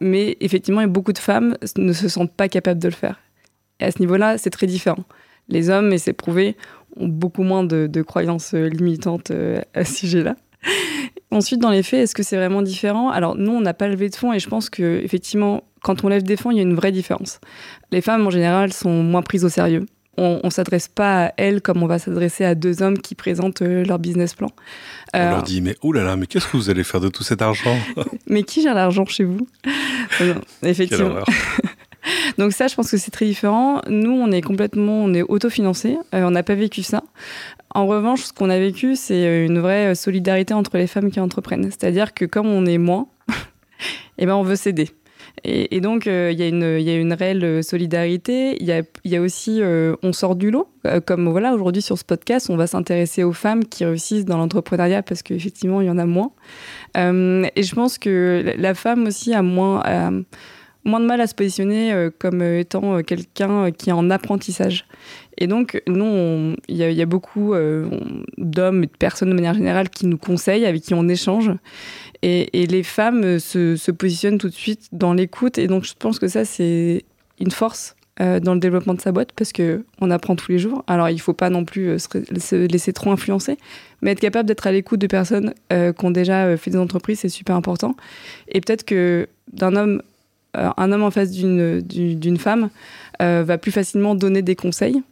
Mais 0.00 0.36
effectivement, 0.40 0.86
beaucoup 0.86 1.12
de 1.12 1.18
femmes 1.18 1.56
ne 1.76 1.92
se 1.92 2.08
sentent 2.08 2.34
pas 2.34 2.48
capables 2.48 2.80
de 2.80 2.88
le 2.88 2.94
faire. 2.94 3.20
Et 3.80 3.84
à 3.84 3.90
ce 3.90 3.98
niveau-là, 4.00 4.38
c'est 4.38 4.50
très 4.50 4.66
différent. 4.66 5.04
Les 5.48 5.70
hommes, 5.70 5.92
et 5.92 5.98
c'est 5.98 6.12
prouvé, 6.12 6.56
ont 6.96 7.08
beaucoup 7.08 7.42
moins 7.42 7.64
de, 7.64 8.02
croyances 8.02 8.54
euh, 8.54 8.68
limitantes 8.68 9.30
euh, 9.30 9.60
à 9.74 9.84
ce 9.84 9.94
sujet-là. 9.94 10.36
Ensuite, 11.30 11.60
dans 11.60 11.70
les 11.70 11.82
faits, 11.82 12.00
est-ce 12.00 12.14
que 12.14 12.22
c'est 12.22 12.36
vraiment 12.36 12.62
différent? 12.62 13.10
Alors, 13.10 13.36
nous, 13.36 13.52
on 13.52 13.60
n'a 13.60 13.74
pas 13.74 13.88
levé 13.88 14.08
de 14.08 14.14
fonds 14.14 14.32
et 14.32 14.38
je 14.38 14.48
pense 14.48 14.70
que 14.70 15.00
effectivement, 15.02 15.64
quand 15.82 16.04
on 16.04 16.08
lève 16.08 16.22
des 16.22 16.36
fonds, 16.36 16.50
il 16.50 16.56
y 16.56 16.60
a 16.60 16.62
une 16.62 16.74
vraie 16.74 16.92
différence. 16.92 17.40
Les 17.90 18.00
femmes, 18.00 18.26
en 18.26 18.30
général, 18.30 18.72
sont 18.72 19.02
moins 19.02 19.22
prises 19.22 19.44
au 19.44 19.48
sérieux. 19.48 19.84
On, 20.16 20.40
ne 20.44 20.50
s'adresse 20.50 20.88
pas 20.88 21.26
à 21.26 21.32
elles 21.36 21.60
comme 21.60 21.82
on 21.82 21.86
va 21.86 21.98
s'adresser 21.98 22.44
à 22.44 22.54
deux 22.54 22.82
hommes 22.82 22.98
qui 22.98 23.14
présentent 23.14 23.62
euh, 23.62 23.84
leur 23.84 23.98
business 23.98 24.34
plan. 24.34 24.50
On 25.12 25.18
leur 25.18 25.42
dit 25.42 25.60
mais 25.60 25.76
oh 25.82 25.92
là 25.92 26.02
là, 26.02 26.16
mais 26.16 26.26
qu'est-ce 26.26 26.46
que 26.46 26.56
vous 26.56 26.70
allez 26.70 26.84
faire 26.84 27.00
de 27.00 27.08
tout 27.08 27.22
cet 27.22 27.42
argent 27.42 27.76
Mais 28.26 28.42
qui 28.42 28.62
gère 28.62 28.74
l'argent 28.74 29.04
chez 29.06 29.24
vous? 29.24 29.46
Non, 30.20 30.34
Effectivement. 30.62 31.24
Donc 32.38 32.52
ça, 32.52 32.68
je 32.68 32.74
pense 32.74 32.90
que 32.90 32.98
c'est 32.98 33.10
très 33.10 33.24
différent. 33.24 33.80
Nous, 33.88 34.12
on 34.12 34.30
est 34.30 34.42
complètement, 34.42 35.02
on 35.02 35.14
est 35.14 35.22
autofinancé. 35.22 35.96
on 36.12 36.30
n'a 36.30 36.42
pas 36.42 36.54
vécu 36.54 36.82
ça. 36.82 37.02
En 37.70 37.86
revanche, 37.86 38.22
ce 38.22 38.32
qu'on 38.32 38.50
a 38.50 38.58
vécu, 38.58 38.94
c'est 38.94 39.46
une 39.46 39.58
vraie 39.58 39.94
solidarité 39.94 40.52
entre 40.52 40.76
les 40.76 40.86
femmes 40.86 41.10
qui 41.10 41.20
entreprennent. 41.20 41.64
C'est-à-dire 41.64 42.12
que 42.12 42.26
comme 42.26 42.46
on 42.46 42.66
est 42.66 42.78
moins, 42.78 43.08
eh 44.18 44.26
ben 44.26 44.34
on 44.34 44.42
veut 44.42 44.56
s'aider. 44.56 44.90
Et, 45.42 45.80
donc, 45.80 46.06
euh, 46.06 46.30
il 46.32 46.40
y, 46.40 46.42
y, 46.42 46.90
a 46.90 46.96
une 46.96 47.12
réelle 47.12 47.62
solidarité. 47.62 48.56
Il 48.60 48.66
y 48.66 49.08
y 49.08 49.16
a, 49.16 49.20
aussi, 49.20 49.60
euh, 49.60 49.94
on 50.02 50.12
sort 50.12 50.36
du 50.36 50.50
lot. 50.50 50.68
Euh, 50.86 51.00
comme 51.00 51.28
voilà, 51.28 51.52
aujourd'hui 51.52 51.82
sur 51.82 51.98
ce 51.98 52.04
podcast, 52.04 52.48
on 52.48 52.56
va 52.56 52.66
s'intéresser 52.66 53.24
aux 53.24 53.32
femmes 53.32 53.64
qui 53.64 53.84
réussissent 53.84 54.24
dans 54.24 54.38
l'entrepreneuriat 54.38 55.02
parce 55.02 55.22
qu'effectivement, 55.22 55.80
il 55.80 55.88
y 55.88 55.90
en 55.90 55.98
a 55.98 56.06
moins. 56.06 56.30
et 56.96 57.62
je 57.62 57.74
pense 57.74 57.98
que 57.98 58.54
la 58.56 58.74
femme 58.74 59.06
aussi 59.06 59.34
a 59.34 59.42
moins 59.42 59.82
moins 60.84 61.00
de 61.00 61.06
mal 61.06 61.20
à 61.20 61.26
se 61.26 61.34
positionner 61.34 61.92
euh, 61.92 62.10
comme 62.16 62.42
euh, 62.42 62.60
étant 62.60 62.96
euh, 62.96 63.02
quelqu'un 63.02 63.70
qui 63.70 63.90
est 63.90 63.92
en 63.92 64.10
apprentissage. 64.10 64.86
Et 65.38 65.46
donc, 65.46 65.82
nous, 65.88 66.54
il 66.68 66.76
y, 66.76 67.02
a 67.02 67.06
beaucoup 67.06 67.54
d'hommes 68.38 68.84
et 68.84 68.86
de 68.86 68.96
personnes 68.96 69.30
de 69.30 69.34
manière 69.34 69.54
générale 69.54 69.90
qui 69.90 70.06
nous 70.06 70.16
conseillent, 70.16 70.64
avec 70.64 70.82
qui 70.82 70.94
on 70.94 71.08
échange. 71.08 71.50
Et, 72.22 72.48
les 72.68 72.84
femmes 72.84 73.40
se, 73.40 73.90
positionnent 73.90 74.38
tout 74.38 74.48
de 74.48 74.54
suite 74.54 74.86
dans 74.92 75.12
l'écoute. 75.12 75.58
Et 75.58 75.66
donc, 75.66 75.86
je 75.86 75.94
pense 75.98 76.20
que 76.20 76.28
ça, 76.28 76.44
c'est 76.44 77.04
une 77.40 77.50
force 77.50 77.96
dans 78.20 78.54
le 78.54 78.60
développement 78.60 78.94
de 78.94 79.00
sa 79.00 79.10
boîte 79.10 79.32
parce 79.32 79.52
qu'on 79.52 80.10
apprend 80.12 80.36
tous 80.36 80.52
les 80.52 80.60
jours. 80.60 80.84
Alors, 80.86 81.08
il 81.08 81.16
ne 81.16 81.20
faut 81.20 81.34
pas 81.34 81.50
non 81.50 81.64
plus 81.64 81.98
se, 81.98 82.54
laisser 82.54 82.92
trop 82.92 83.10
influencer, 83.10 83.58
mais 84.02 84.12
être 84.12 84.20
capable 84.20 84.46
d'être 84.46 84.68
à 84.68 84.70
l'écoute 84.70 85.00
de 85.00 85.08
personnes 85.08 85.52
qui 85.68 86.04
ont 86.04 86.12
déjà 86.12 86.56
fait 86.56 86.70
des 86.70 86.78
entreprises, 86.78 87.18
c'est 87.18 87.28
super 87.28 87.56
important. 87.56 87.96
Et 88.46 88.60
peut-être 88.60 88.84
que 88.84 89.26
d'un 89.52 89.74
homme 89.74 90.00
un 90.54 90.92
homme 90.92 91.02
en 91.02 91.10
face 91.10 91.30
d'une 91.30 92.38
femme 92.38 92.70
euh, 93.22 93.44
va 93.46 93.58
plus 93.58 93.72
facilement 93.72 94.14
donner 94.14 94.42
des 94.42 94.56
conseils. 94.56 95.02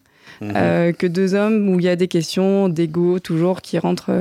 Mhm. 0.41 0.53
Euh, 0.57 0.93
que 0.93 1.07
deux 1.07 1.35
hommes 1.35 1.69
où 1.69 1.79
il 1.79 1.85
y 1.85 1.89
a 1.89 1.95
des 1.95 2.09
questions 2.09 2.69
d'ego 2.69 3.21
toujours 3.21 3.61
qui 3.63 3.79
rentrent, 3.79 4.13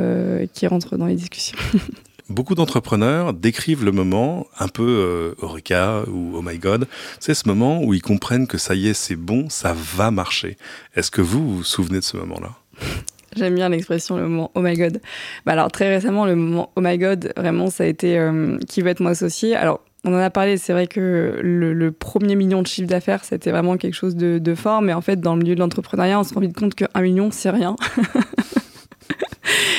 qui 0.53 0.67
rentrent 0.67 0.97
dans 0.97 1.07
les 1.07 1.15
discussions. 1.15 1.57
Beaucoup 2.29 2.55
d'entrepreneurs 2.55 3.33
décrivent 3.33 3.83
le 3.83 3.91
moment 3.91 4.47
un 4.59 4.67
peu 4.67 5.35
Eureka 5.41 6.03
ou 6.07 6.33
Oh 6.35 6.41
my 6.41 6.57
God. 6.59 6.87
C'est 7.19 7.33
ce 7.33 7.47
moment 7.47 7.83
où 7.83 7.93
ils 7.93 8.01
comprennent 8.01 8.47
que 8.47 8.57
ça 8.57 8.73
y 8.75 8.87
est, 8.87 8.93
c'est 8.93 9.17
bon, 9.17 9.49
ça 9.49 9.75
va 9.75 10.11
marcher. 10.11 10.57
Est-ce 10.95 11.11
que 11.11 11.21
vous 11.21 11.57
vous, 11.57 11.63
souvenez 11.63 11.99
de 11.99 12.05
ce 12.05 12.15
moment-là? 12.17 12.51
J'aime 13.35 13.55
bien 13.55 13.67
l'expression 13.69 14.15
le 14.15 14.23
moment 14.23 14.51
Oh 14.55 14.61
my 14.61 14.77
God. 14.77 15.01
Bah 15.45 15.53
alors 15.53 15.71
très 15.71 15.89
récemment, 15.93 16.25
le 16.25 16.35
moment 16.35 16.71
Oh 16.75 16.81
my 16.81 16.97
God, 16.97 17.33
vraiment, 17.35 17.69
ça 17.69 17.83
a 17.83 17.87
été 17.87 18.17
qui 18.67 18.81
va 18.81 18.91
être 18.91 19.01
mon 19.01 19.09
associé? 19.09 19.55
Alors 19.55 19.81
on 20.03 20.13
en 20.13 20.17
a 20.17 20.29
parlé, 20.29 20.57
c'est 20.57 20.73
vrai 20.73 20.87
que 20.87 21.39
le, 21.43 21.91
premier 21.91 22.35
million 22.35 22.61
de 22.61 22.67
chiffre 22.67 22.87
d'affaires, 22.87 23.23
c'était 23.23 23.51
vraiment 23.51 23.77
quelque 23.77 23.93
chose 23.93 24.15
de, 24.15 24.55
fort, 24.55 24.81
mais 24.81 24.93
en 24.93 25.01
fait, 25.01 25.19
dans 25.19 25.35
le 25.35 25.41
milieu 25.41 25.55
de 25.55 25.59
l'entrepreneuriat, 25.59 26.19
on 26.19 26.23
se 26.23 26.33
rend 26.33 26.41
vite 26.41 26.57
compte 26.57 26.75
qu'un 26.75 27.01
million, 27.01 27.29
c'est 27.31 27.51
rien. 27.51 27.75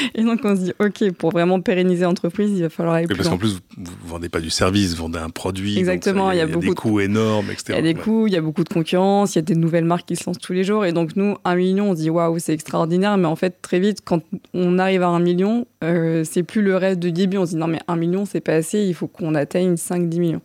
Et 0.15 0.23
donc 0.23 0.41
on 0.45 0.57
se 0.57 0.61
dit, 0.63 0.73
ok, 0.79 1.13
pour 1.13 1.31
vraiment 1.31 1.61
pérenniser 1.61 2.05
l'entreprise, 2.05 2.51
il 2.55 2.63
va 2.63 2.69
falloir 2.69 2.97
aller 2.97 3.07
plus 3.07 3.17
Parce 3.17 3.29
qu'en 3.29 3.39
plus, 3.39 3.61
vous 3.77 3.83
ne 3.83 4.09
vendez 4.09 4.29
pas 4.29 4.41
du 4.41 4.51
service, 4.51 4.95
vous 4.95 5.05
vendez 5.05 5.19
un 5.19 5.31
produit. 5.31 5.79
Exactement, 5.79 6.31
il 6.31 6.39
y, 6.39 6.41
a, 6.41 6.47
beaucoup 6.47 6.69
des 6.69 6.75
coûts 6.75 7.01
énormes, 7.01 7.51
etc. 7.51 7.65
Il 7.71 7.75
y 7.75 7.79
a 7.79 7.83
des 7.83 7.95
coûts, 7.95 8.27
il 8.27 8.33
y 8.33 8.37
a 8.37 8.41
beaucoup 8.41 8.65
de 8.65 8.69
concurrence, 8.69 9.35
il 9.35 9.39
y 9.39 9.41
a 9.41 9.43
des 9.43 9.55
nouvelles 9.55 9.85
marques 9.85 10.07
qui 10.07 10.17
se 10.17 10.25
lancent 10.27 10.39
tous 10.39 10.53
les 10.53 10.65
jours. 10.65 10.85
Et 10.85 10.93
donc 10.93 11.17
nous, 11.17 11.37
un 11.45 11.55
million, 11.55 11.91
on 11.91 11.95
se 11.95 12.01
dit, 12.01 12.11
waouh, 12.11 12.39
c'est 12.39 12.53
extraordinaire. 12.53 13.17
Mais 13.17 13.27
en 13.27 13.37
fait, 13.37 13.61
très 13.63 13.81
vite, 13.81 14.01
quand 14.05 14.23
on 14.55 14.79
arrive 14.79 15.03
à 15.03 15.09
un 15.09 15.21
million, 15.21 15.67
euh, 15.83 16.25
c'est 16.25 16.43
plus 16.43 16.63
le 16.63 16.77
rêve 16.77 16.99
de 16.99 17.11
début. 17.11 17.39
On 17.39 17.47
se 17.47 17.51
dit, 17.51 17.57
non, 17.57 17.67
mais 17.67 17.81
un 17.89 17.97
million, 17.97 18.25
c'est 18.25 18.41
pas 18.41 18.55
assez, 18.55 18.81
il 18.81 18.95
faut 18.95 19.07
qu'on 19.07 19.35
atteigne 19.35 19.75
5-10 19.75 20.19
millions. 20.19 20.43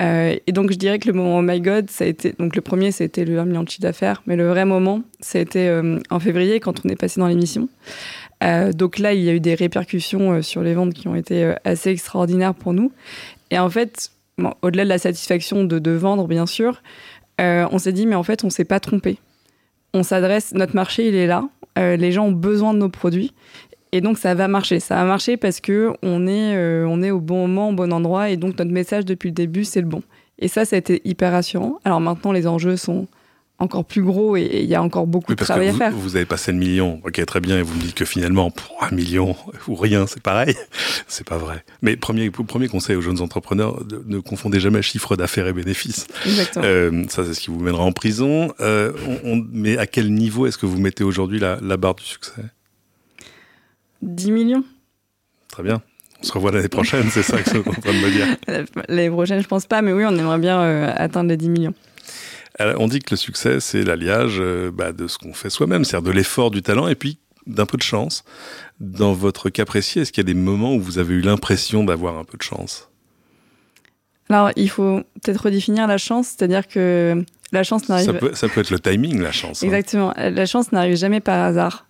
Euh, 0.00 0.36
et 0.46 0.52
donc 0.52 0.72
je 0.72 0.76
dirais 0.76 0.98
que 0.98 1.08
le 1.08 1.14
moment 1.14 1.38
Oh 1.38 1.42
my 1.42 1.60
God, 1.60 1.90
ça 1.90 2.04
a 2.04 2.06
été. 2.06 2.34
Donc 2.38 2.56
le 2.56 2.62
premier, 2.62 2.92
c'était 2.92 3.24
le 3.24 3.38
1 3.38 3.44
million 3.46 3.62
de 3.62 3.68
chiffre 3.68 3.82
d'affaires. 3.82 4.22
Mais 4.26 4.36
le 4.36 4.48
vrai 4.48 4.64
moment, 4.64 5.02
ça 5.20 5.38
a 5.38 5.42
été 5.42 5.68
euh, 5.68 5.98
en 6.10 6.20
février, 6.20 6.60
quand 6.60 6.84
on 6.84 6.88
est 6.88 6.96
passé 6.96 7.20
dans 7.20 7.26
l'émission. 7.26 7.68
Euh, 8.42 8.72
donc 8.72 8.98
là, 8.98 9.14
il 9.14 9.22
y 9.22 9.28
a 9.28 9.34
eu 9.34 9.40
des 9.40 9.54
répercussions 9.54 10.32
euh, 10.32 10.42
sur 10.42 10.62
les 10.62 10.74
ventes 10.74 10.94
qui 10.94 11.08
ont 11.08 11.14
été 11.14 11.44
euh, 11.44 11.54
assez 11.64 11.90
extraordinaires 11.90 12.54
pour 12.54 12.72
nous. 12.72 12.92
Et 13.50 13.58
en 13.58 13.70
fait, 13.70 14.10
au-delà 14.62 14.84
de 14.84 14.88
la 14.88 14.98
satisfaction 14.98 15.64
de, 15.64 15.90
vendre, 15.90 16.26
bien 16.26 16.46
sûr, 16.46 16.82
on 17.38 17.78
s'est 17.78 17.92
dit, 17.92 18.06
mais 18.06 18.14
en 18.14 18.22
fait, 18.22 18.44
on 18.44 18.48
ne 18.48 18.52
s'est 18.52 18.64
pas 18.64 18.80
trompé. 18.80 19.18
On 19.94 20.02
s'adresse, 20.02 20.54
notre 20.54 20.74
marché, 20.76 21.08
il 21.08 21.14
est 21.16 21.26
là. 21.26 21.48
les 21.76 22.12
gens 22.12 22.26
ont 22.26 22.32
besoin 22.32 22.72
de 22.72 22.78
nos 22.78 22.88
produits. 22.88 23.34
Et 23.90 24.00
donc 24.00 24.16
ça 24.16 24.34
va 24.34 24.48
marcher. 24.48 24.80
Ça 24.80 24.94
va 24.94 25.04
marcher 25.04 25.36
parce 25.36 25.60
que 25.60 25.92
on 26.02 26.26
est, 26.26 26.56
on 26.84 27.02
est 27.02 27.10
au 27.10 27.20
bon 27.20 27.48
moment, 27.48 27.70
au 27.70 27.72
bon 27.72 27.92
endroit. 27.92 28.30
Et 28.30 28.36
donc 28.36 28.58
notre 28.58 28.70
message 28.70 29.04
depuis 29.04 29.28
le 29.30 29.34
début, 29.34 29.64
c'est 29.64 29.80
le 29.80 29.86
bon. 29.86 30.02
Et 30.38 30.48
ça, 30.48 30.64
ça 30.64 30.76
a 30.76 30.78
été 30.78 31.02
hyper 31.04 31.32
rassurant. 31.32 31.78
Alors 31.84 32.00
maintenant, 32.00 32.32
les 32.32 32.46
enjeux 32.46 32.76
sont 32.76 33.06
encore 33.58 33.84
plus 33.84 34.02
gros 34.02 34.36
et 34.36 34.60
il 34.62 34.68
y 34.68 34.74
a 34.74 34.82
encore 34.82 35.06
beaucoup 35.06 35.34
de 35.34 35.44
travail 35.44 35.68
à 35.68 35.72
faire. 35.72 35.92
Vous 35.92 36.16
avez 36.16 36.24
passé 36.24 36.52
le 36.52 36.58
million, 36.58 37.00
ok, 37.04 37.24
très 37.24 37.40
bien, 37.40 37.58
et 37.58 37.62
vous 37.62 37.74
me 37.74 37.80
dites 37.80 37.94
que 37.94 38.04
finalement, 38.04 38.50
pour 38.50 38.82
un 38.82 38.90
million 38.90 39.36
ou 39.68 39.74
rien, 39.74 40.06
c'est 40.06 40.22
pareil. 40.22 40.56
c'est 41.06 41.26
pas 41.26 41.38
vrai. 41.38 41.64
Mais 41.80 41.96
premier, 41.96 42.30
premier 42.30 42.68
conseil 42.68 42.96
aux 42.96 43.00
jeunes 43.00 43.20
entrepreneurs, 43.20 43.82
ne 44.06 44.18
confondez 44.18 44.58
jamais 44.58 44.82
chiffre 44.82 45.16
d'affaires 45.16 45.46
et 45.46 45.52
bénéfices. 45.52 46.06
Exactement. 46.26 46.64
Euh, 46.66 47.04
ça, 47.08 47.24
c'est 47.24 47.34
ce 47.34 47.40
qui 47.40 47.50
vous 47.50 47.60
mènera 47.60 47.84
en 47.84 47.92
prison. 47.92 48.52
Euh, 48.60 48.92
mais 49.52 49.78
à 49.78 49.86
quel 49.86 50.12
niveau 50.12 50.46
est-ce 50.46 50.58
que 50.58 50.66
vous 50.66 50.78
mettez 50.78 51.04
aujourd'hui 51.04 51.38
la, 51.38 51.58
la 51.62 51.76
barre 51.76 51.94
du 51.94 52.04
succès? 52.04 52.42
10 54.02 54.30
millions. 54.32 54.64
Très 55.48 55.62
bien. 55.62 55.82
On 56.22 56.24
se 56.24 56.32
revoit 56.32 56.52
l'année 56.52 56.68
prochaine, 56.68 57.08
c'est 57.10 57.22
ça 57.22 57.42
que 57.42 57.50
vous 57.50 57.58
êtes 57.58 57.68
en 57.68 57.72
train 57.72 57.92
de 57.92 57.98
me 57.98 58.10
dire. 58.10 58.26
L'année 58.88 59.10
prochaine, 59.10 59.42
je 59.42 59.48
pense 59.48 59.66
pas, 59.66 59.82
mais 59.82 59.92
oui, 59.92 60.04
on 60.06 60.16
aimerait 60.16 60.38
bien 60.38 60.60
euh, 60.60 60.92
atteindre 60.96 61.30
les 61.30 61.36
10 61.36 61.48
millions. 61.48 61.74
On 62.60 62.86
dit 62.86 63.00
que 63.00 63.12
le 63.12 63.16
succès, 63.16 63.60
c'est 63.60 63.82
l'alliage 63.82 64.36
euh, 64.38 64.70
bah, 64.70 64.92
de 64.92 65.08
ce 65.08 65.18
qu'on 65.18 65.32
fait 65.32 65.50
soi-même, 65.50 65.84
c'est-à-dire 65.84 66.10
de 66.10 66.14
l'effort, 66.14 66.50
du 66.50 66.62
talent 66.62 66.88
et 66.88 66.94
puis 66.94 67.18
d'un 67.46 67.66
peu 67.66 67.76
de 67.76 67.82
chance. 67.82 68.24
Dans 68.78 69.12
votre 69.12 69.50
cas 69.50 69.64
précis, 69.64 70.00
est-ce 70.00 70.12
qu'il 70.12 70.22
y 70.22 70.26
a 70.30 70.32
des 70.32 70.38
moments 70.38 70.74
où 70.74 70.80
vous 70.80 70.98
avez 70.98 71.14
eu 71.14 71.20
l'impression 71.20 71.82
d'avoir 71.84 72.18
un 72.18 72.24
peu 72.24 72.36
de 72.36 72.42
chance? 72.42 72.90
Alors, 74.28 74.50
il 74.56 74.70
faut 74.70 75.02
peut-être 75.22 75.44
redéfinir 75.44 75.86
la 75.86 75.98
chance, 75.98 76.28
c'est-à-dire 76.28 76.68
que 76.68 77.24
la 77.52 77.64
chance 77.64 77.88
n'arrive... 77.88 78.06
Ça 78.06 78.12
peut, 78.14 78.34
ça 78.34 78.48
peut, 78.48 78.60
être 78.60 78.70
le 78.70 78.78
timing, 78.78 79.20
la 79.20 79.32
chance. 79.32 79.62
Hein. 79.62 79.66
Exactement. 79.66 80.14
La 80.16 80.46
chance 80.46 80.72
n'arrive 80.72 80.96
jamais 80.96 81.20
par 81.20 81.42
hasard 81.42 81.86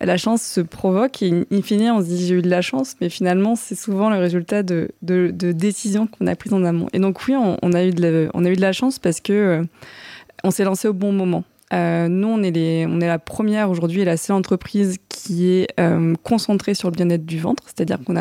la 0.00 0.16
chance 0.16 0.42
se 0.42 0.60
provoque 0.60 1.22
et 1.22 1.46
in 1.50 1.62
fine, 1.62 1.90
on 1.90 2.00
se 2.00 2.06
dit 2.06 2.26
j'ai 2.26 2.34
eu 2.36 2.42
de 2.42 2.50
la 2.50 2.62
chance, 2.62 2.94
mais 3.00 3.08
finalement, 3.08 3.56
c'est 3.56 3.74
souvent 3.74 4.10
le 4.10 4.16
résultat 4.16 4.62
de, 4.62 4.90
décisions 5.02 6.06
qu'on 6.06 6.26
a 6.26 6.36
prises 6.36 6.52
en 6.52 6.64
amont. 6.64 6.88
Et 6.92 6.98
donc, 6.98 7.26
oui, 7.26 7.34
on, 7.36 7.72
a, 7.72 7.84
eu 7.84 7.90
de 7.90 8.60
la, 8.60 8.72
chance 8.72 8.98
parce 8.98 9.20
que 9.20 9.32
euh, 9.32 9.64
on 10.44 10.50
s'est 10.50 10.64
lancé 10.64 10.88
au 10.88 10.92
bon 10.92 11.12
moment. 11.12 11.44
Euh, 11.72 12.08
nous, 12.08 12.28
on 12.28 12.42
est, 12.42 12.86
la 13.06 13.18
première 13.18 13.70
aujourd'hui 13.70 14.00
et 14.00 14.04
la 14.04 14.16
seule 14.16 14.36
entreprise 14.36 14.96
qui 15.08 15.50
est 15.50 15.68
euh, 15.78 16.14
concentrée 16.22 16.74
sur 16.74 16.90
le 16.90 16.96
bien-être 16.96 17.26
du 17.26 17.38
ventre, 17.38 17.64
c'est-à-dire 17.66 17.98
qu'on 18.04 18.14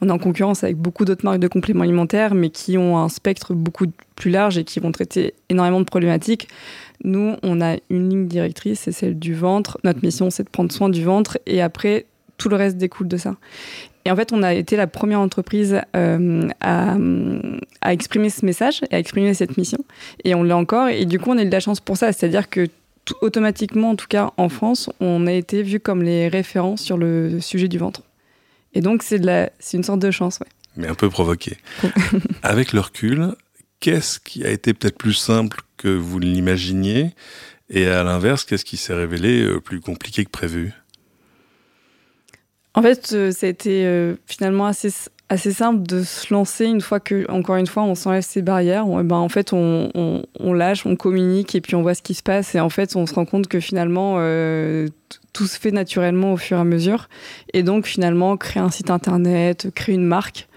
on 0.00 0.08
est 0.08 0.12
en 0.12 0.18
concurrence 0.18 0.64
avec 0.64 0.76
beaucoup 0.76 1.04
d'autres 1.04 1.24
marques 1.24 1.38
de 1.38 1.48
compléments 1.48 1.84
alimentaires, 1.84 2.34
mais 2.34 2.50
qui 2.50 2.76
ont 2.76 2.98
un 2.98 3.08
spectre 3.08 3.54
beaucoup 3.54 3.86
plus 4.16 4.30
large 4.30 4.58
et 4.58 4.64
qui 4.64 4.80
vont 4.80 4.90
traiter 4.90 5.34
énormément 5.48 5.80
de 5.80 5.84
problématiques. 5.84 6.48
Nous, 7.04 7.36
on 7.42 7.60
a 7.60 7.76
une 7.90 8.08
ligne 8.08 8.26
directrice, 8.26 8.80
c'est 8.80 8.92
celle 8.92 9.18
du 9.18 9.34
ventre. 9.34 9.78
Notre 9.84 10.02
mission, 10.04 10.30
c'est 10.30 10.44
de 10.44 10.50
prendre 10.50 10.72
soin 10.72 10.88
du 10.88 11.04
ventre 11.04 11.38
et 11.46 11.62
après, 11.62 12.06
tout 12.36 12.48
le 12.48 12.56
reste 12.56 12.76
découle 12.76 13.08
de 13.08 13.16
ça. 13.16 13.36
Et 14.04 14.10
en 14.10 14.16
fait, 14.16 14.32
on 14.32 14.42
a 14.42 14.52
été 14.54 14.76
la 14.76 14.86
première 14.86 15.20
entreprise 15.20 15.80
euh, 15.96 16.48
à, 16.60 16.96
exprimer 17.90 18.30
ce 18.30 18.44
message 18.44 18.80
et 18.90 18.94
à 18.94 18.98
exprimer 18.98 19.34
cette 19.34 19.56
mission. 19.56 19.78
Et 20.24 20.34
on 20.34 20.42
l'est 20.42 20.52
encore. 20.52 20.88
Et 20.88 21.04
du 21.04 21.18
coup, 21.18 21.30
on 21.30 21.38
a 21.38 21.42
eu 21.42 21.46
de 21.46 21.50
la 21.50 21.60
chance 21.60 21.80
pour 21.80 21.96
ça. 21.96 22.12
C'est-à-dire 22.12 22.48
que 22.50 22.68
automatiquement, 23.20 23.90
en 23.90 23.96
tout 23.96 24.06
cas 24.08 24.32
en 24.36 24.48
France, 24.48 24.90
on 25.00 25.26
a 25.26 25.32
été 25.32 25.62
vu 25.62 25.80
comme 25.80 26.02
les 26.02 26.28
références 26.28 26.82
sur 26.82 26.96
le 26.96 27.40
sujet 27.40 27.68
du 27.68 27.78
ventre. 27.78 28.02
Et 28.74 28.80
donc, 28.80 29.02
c'est 29.02 29.18
une 29.72 29.84
sorte 29.84 30.00
de 30.00 30.10
chance, 30.10 30.40
ouais. 30.40 30.46
Mais 30.76 30.88
un 30.88 30.94
peu 30.94 31.10
provoqué. 31.10 31.58
Avec 32.42 32.72
le 32.72 32.80
recul, 32.80 33.34
qu'est-ce 33.80 34.18
qui 34.18 34.44
a 34.44 34.50
été 34.50 34.72
peut-être 34.72 34.96
plus 34.96 35.12
simple 35.12 35.60
que 35.76 35.88
vous 35.88 36.18
l'imaginiez? 36.18 37.10
Et 37.68 37.86
à 37.86 38.02
l'inverse, 38.04 38.44
qu'est-ce 38.44 38.64
qui 38.64 38.78
s'est 38.78 38.94
révélé 38.94 39.42
euh, 39.42 39.60
plus 39.60 39.80
compliqué 39.80 40.24
que 40.24 40.30
prévu? 40.30 40.72
En 42.74 42.82
fait, 42.82 43.10
euh, 43.12 43.30
ça 43.32 43.46
a 43.46 43.50
été 43.50 43.84
euh, 43.84 44.14
finalement 44.26 44.66
assez, 44.66 44.90
assez 45.28 45.52
simple 45.52 45.82
de 45.82 46.02
se 46.02 46.32
lancer 46.32 46.64
une 46.64 46.80
fois 46.80 47.00
que, 47.00 47.30
encore 47.30 47.56
une 47.56 47.66
fois, 47.66 47.82
on 47.82 47.94
s'enlève 47.94 48.22
ces 48.22 48.40
barrières. 48.40 48.88
On, 48.88 49.04
ben, 49.04 49.16
en 49.16 49.28
fait, 49.28 49.52
on, 49.52 50.22
lâche, 50.40 50.86
on 50.86 50.96
communique 50.96 51.54
et 51.54 51.60
puis 51.60 51.74
on 51.74 51.82
voit 51.82 51.94
ce 51.94 52.02
qui 52.02 52.14
se 52.14 52.22
passe. 52.22 52.54
Et 52.54 52.60
en 52.60 52.70
fait, 52.70 52.96
on 52.96 53.06
se 53.06 53.14
rend 53.14 53.26
compte 53.26 53.46
que 53.46 53.60
finalement, 53.60 54.14
tout 55.32 55.46
se 55.46 55.58
fait 55.58 55.70
naturellement 55.70 56.32
au 56.32 56.36
fur 56.38 56.56
et 56.56 56.60
à 56.60 56.64
mesure. 56.64 57.08
Et 57.52 57.62
donc, 57.62 57.86
finalement, 57.86 58.36
créer 58.38 58.62
un 58.62 58.70
site 58.70 58.90
internet, 58.90 59.68
créer 59.74 59.94
une 59.94 60.06
marque, 60.06 60.48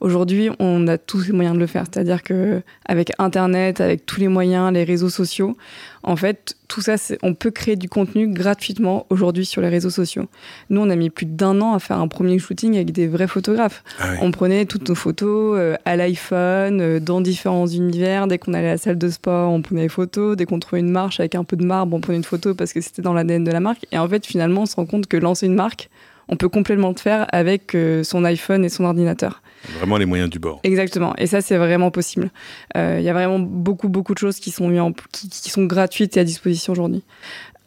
Aujourd'hui, 0.00 0.50
on 0.60 0.86
a 0.86 0.96
tous 0.96 1.26
les 1.26 1.32
moyens 1.32 1.56
de 1.56 1.60
le 1.60 1.66
faire. 1.66 1.84
C'est-à-dire 1.90 2.22
que 2.22 2.62
avec 2.84 3.10
Internet, 3.18 3.80
avec 3.80 4.06
tous 4.06 4.20
les 4.20 4.28
moyens, 4.28 4.72
les 4.72 4.84
réseaux 4.84 5.08
sociaux, 5.08 5.56
en 6.04 6.14
fait, 6.14 6.56
tout 6.68 6.80
ça, 6.80 6.94
on 7.22 7.34
peut 7.34 7.50
créer 7.50 7.74
du 7.74 7.88
contenu 7.88 8.28
gratuitement 8.28 9.06
aujourd'hui 9.10 9.44
sur 9.44 9.60
les 9.60 9.68
réseaux 9.68 9.90
sociaux. 9.90 10.26
Nous, 10.70 10.80
on 10.80 10.88
a 10.88 10.96
mis 10.96 11.10
plus 11.10 11.26
d'un 11.26 11.60
an 11.60 11.74
à 11.74 11.80
faire 11.80 11.98
un 11.98 12.06
premier 12.06 12.38
shooting 12.38 12.76
avec 12.76 12.92
des 12.92 13.08
vrais 13.08 13.26
photographes. 13.26 13.82
Ah 13.98 14.12
on 14.20 14.30
prenait 14.30 14.66
toutes 14.66 14.88
nos 14.88 14.94
photos 14.94 15.56
euh, 15.58 15.76
à 15.84 15.96
l'iPhone, 15.96 16.80
euh, 16.80 17.00
dans 17.00 17.20
différents 17.20 17.66
univers. 17.66 18.28
Dès 18.28 18.38
qu'on 18.38 18.54
allait 18.54 18.68
à 18.68 18.72
la 18.72 18.78
salle 18.78 18.98
de 18.98 19.08
sport, 19.08 19.50
on 19.50 19.62
prenait 19.62 19.82
des 19.82 19.88
photos. 19.88 20.36
Dès 20.36 20.44
qu'on 20.44 20.60
trouvait 20.60 20.80
une 20.80 20.90
marche 20.90 21.18
avec 21.18 21.34
un 21.34 21.44
peu 21.44 21.56
de 21.56 21.64
marbre, 21.64 21.96
on 21.96 22.00
prenait 22.00 22.18
une 22.18 22.24
photo 22.24 22.54
parce 22.54 22.72
que 22.72 22.80
c'était 22.80 23.02
dans 23.02 23.14
l'ADN 23.14 23.42
de 23.42 23.50
la 23.50 23.60
marque. 23.60 23.86
Et 23.90 23.98
en 23.98 24.08
fait, 24.08 24.24
finalement, 24.24 24.62
on 24.62 24.66
se 24.66 24.76
rend 24.76 24.86
compte 24.86 25.08
que 25.08 25.16
lancer 25.16 25.46
une 25.46 25.54
marque, 25.54 25.90
on 26.28 26.36
peut 26.36 26.48
complètement 26.48 26.90
le 26.90 27.00
faire 27.00 27.26
avec 27.32 27.74
euh, 27.74 28.02
son 28.02 28.24
iPhone 28.24 28.64
et 28.64 28.68
son 28.68 28.84
ordinateur. 28.84 29.42
Vraiment 29.78 29.96
les 29.96 30.06
moyens 30.06 30.30
du 30.30 30.38
bord. 30.38 30.60
Exactement. 30.62 31.14
Et 31.18 31.26
ça, 31.26 31.40
c'est 31.40 31.56
vraiment 31.56 31.90
possible. 31.90 32.30
Euh, 32.76 32.96
il 32.98 33.04
y 33.04 33.08
a 33.08 33.12
vraiment 33.12 33.38
beaucoup, 33.38 33.88
beaucoup 33.88 34.14
de 34.14 34.18
choses 34.18 34.38
qui 34.38 34.50
sont, 34.50 34.76
en, 34.78 34.92
qui, 35.12 35.50
sont 35.50 35.64
gratuites 35.64 36.16
et 36.16 36.20
à 36.20 36.24
disposition 36.24 36.72
aujourd'hui. 36.72 37.02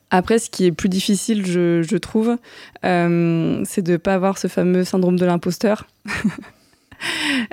Après, 0.10 0.39
ce 0.39 0.50
qui 0.50 0.65
est 0.65 0.71
plus 0.71 0.89
difficile, 0.89 1.45
je, 1.45 1.97
trouve, 1.97 2.38
euh, 2.86 3.62
c'est 3.65 3.82
de 3.82 3.93
ne 3.93 3.97
pas 3.97 4.13
avoir 4.13 4.38
ce 4.38 4.47
fameux 4.47 4.84
syndrome 4.84 5.17
de 5.17 5.26
l'imposteur. 5.26 5.88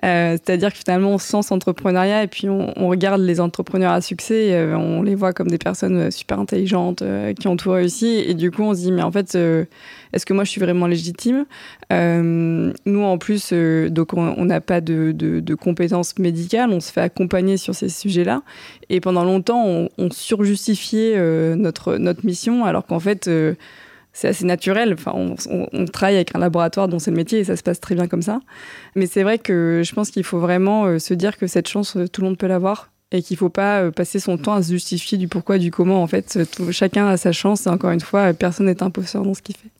Euh, 0.04 0.32
c'est-à-dire 0.32 0.72
que 0.72 0.78
finalement, 0.78 1.10
on 1.10 1.18
sent 1.18 1.38
entrepreneuriat 1.50 2.22
et 2.22 2.26
puis 2.26 2.48
on, 2.48 2.88
regarde 2.88 3.20
les 3.20 3.40
entrepreneurs 3.40 3.92
à 3.92 4.00
succès, 4.00 4.54
euh, 4.54 4.76
on 4.76 5.02
les 5.02 5.14
voit 5.14 5.32
comme 5.32 5.48
des 5.48 5.58
personnes 5.58 5.96
euh, 5.96 6.10
super 6.10 6.38
intelligentes 6.38 7.02
qui 7.38 7.48
ont 7.48 7.56
tout 7.56 7.70
réussi. 7.70 8.06
Et 8.26 8.34
du 8.34 8.50
coup, 8.50 8.62
on 8.62 8.74
se 8.74 8.80
dit, 8.80 8.92
mais 8.92 9.02
en 9.02 9.12
fait, 9.12 9.34
est-ce 9.34 10.26
que 10.26 10.32
moi, 10.32 10.44
je 10.44 10.50
suis 10.50 10.60
vraiment 10.60 10.86
légitime? 10.86 11.46
Nous, 11.90 13.02
en 13.02 13.18
plus, 13.18 13.52
donc 13.52 14.14
on 14.14 14.44
n'a 14.44 14.60
pas 14.60 14.80
de, 14.80 15.54
compétences 15.54 16.18
médicales, 16.18 16.70
on 16.70 16.80
se 16.80 16.92
fait 16.92 17.00
accompagner 17.00 17.56
sur 17.56 17.74
ces 17.74 17.88
sujets-là. 17.88 18.42
Et 18.90 19.00
pendant 19.00 19.24
longtemps, 19.24 19.64
on, 19.66 20.10
surjustifiait 20.10 21.18
notre 21.56 21.98
mission, 22.24 22.64
alors 22.64 22.86
qu'en 22.86 23.00
fait 23.00 23.28
c'est 24.18 24.26
assez 24.26 24.44
naturel. 24.44 24.94
Enfin, 24.94 25.12
on, 25.14 25.84
travaille 25.86 26.16
avec 26.16 26.34
un 26.34 26.40
laboratoire 26.40 26.88
dont 26.88 26.98
c'est 26.98 27.12
le 27.12 27.16
métier 27.16 27.38
et 27.38 27.44
ça 27.44 27.56
se 27.56 27.62
passe 27.62 27.78
très 27.78 27.94
bien 27.94 28.08
comme 28.08 28.22
ça. 28.22 28.40
Mais 28.96 29.06
c'est 29.06 29.22
vrai 29.22 29.38
que 29.38 29.82
je 29.84 29.94
pense 29.94 30.10
qu'il 30.10 30.24
faut 30.24 30.40
vraiment 30.40 30.86
euh, 30.86 30.98
se 30.98 31.14
dire 31.14 31.36
que 31.36 31.46
cette 31.46 31.68
chance, 31.68 31.96
euh, 31.96 32.08
tout 32.08 32.22
le 32.22 32.26
monde 32.26 32.36
peut 32.36 32.48
l'avoir 32.48 32.90
et 33.12 33.22
qu'il 33.22 33.36
ne 33.36 33.38
faut 33.38 33.48
pas 33.48 33.82
euh, 33.82 33.90
passer 33.92 34.18
son 34.18 34.36
temps 34.36 34.54
à 34.54 34.62
se 34.64 34.72
justifier 34.72 35.18
du 35.18 35.28
pourquoi, 35.28 35.58
du 35.58 35.70
comment. 35.70 36.02
En 36.02 36.08
fait, 36.08 36.36
chacun 36.72 37.06
a 37.06 37.16
sa 37.16 37.30
chance 37.30 37.66
et 37.66 37.70
encore 37.70 37.92
une 37.92 38.00
fois, 38.00 38.32
personne 38.34 38.66
n'est 38.66 38.82
imposteur 38.82 39.22
dans 39.22 39.34
ce 39.34 39.42
qu'il 39.42 39.54
fait. 39.56 39.70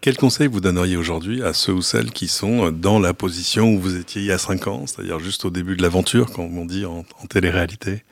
Quel 0.00 0.16
conseil 0.16 0.46
vous 0.46 0.60
donneriez 0.60 0.96
aujourd'hui 0.96 1.42
à 1.42 1.52
ceux 1.52 1.72
ou 1.72 1.82
celles 1.82 2.12
qui 2.12 2.28
sont 2.28 2.70
dans 2.70 3.00
la 3.00 3.12
position 3.12 3.74
où 3.74 3.80
vous 3.80 3.96
étiez 3.96 4.22
il 4.22 4.26
y 4.26 4.32
a 4.32 4.38
5 4.38 4.68
ans, 4.68 4.86
c'est-à-dire 4.86 5.18
juste 5.18 5.44
au 5.44 5.50
début 5.50 5.76
de 5.76 5.82
l'aventure, 5.82 6.30
comme 6.30 6.56
on 6.56 6.64
dit 6.64 6.84
en, 6.84 7.04
en 7.20 7.26
télé-réalité? 7.26 8.04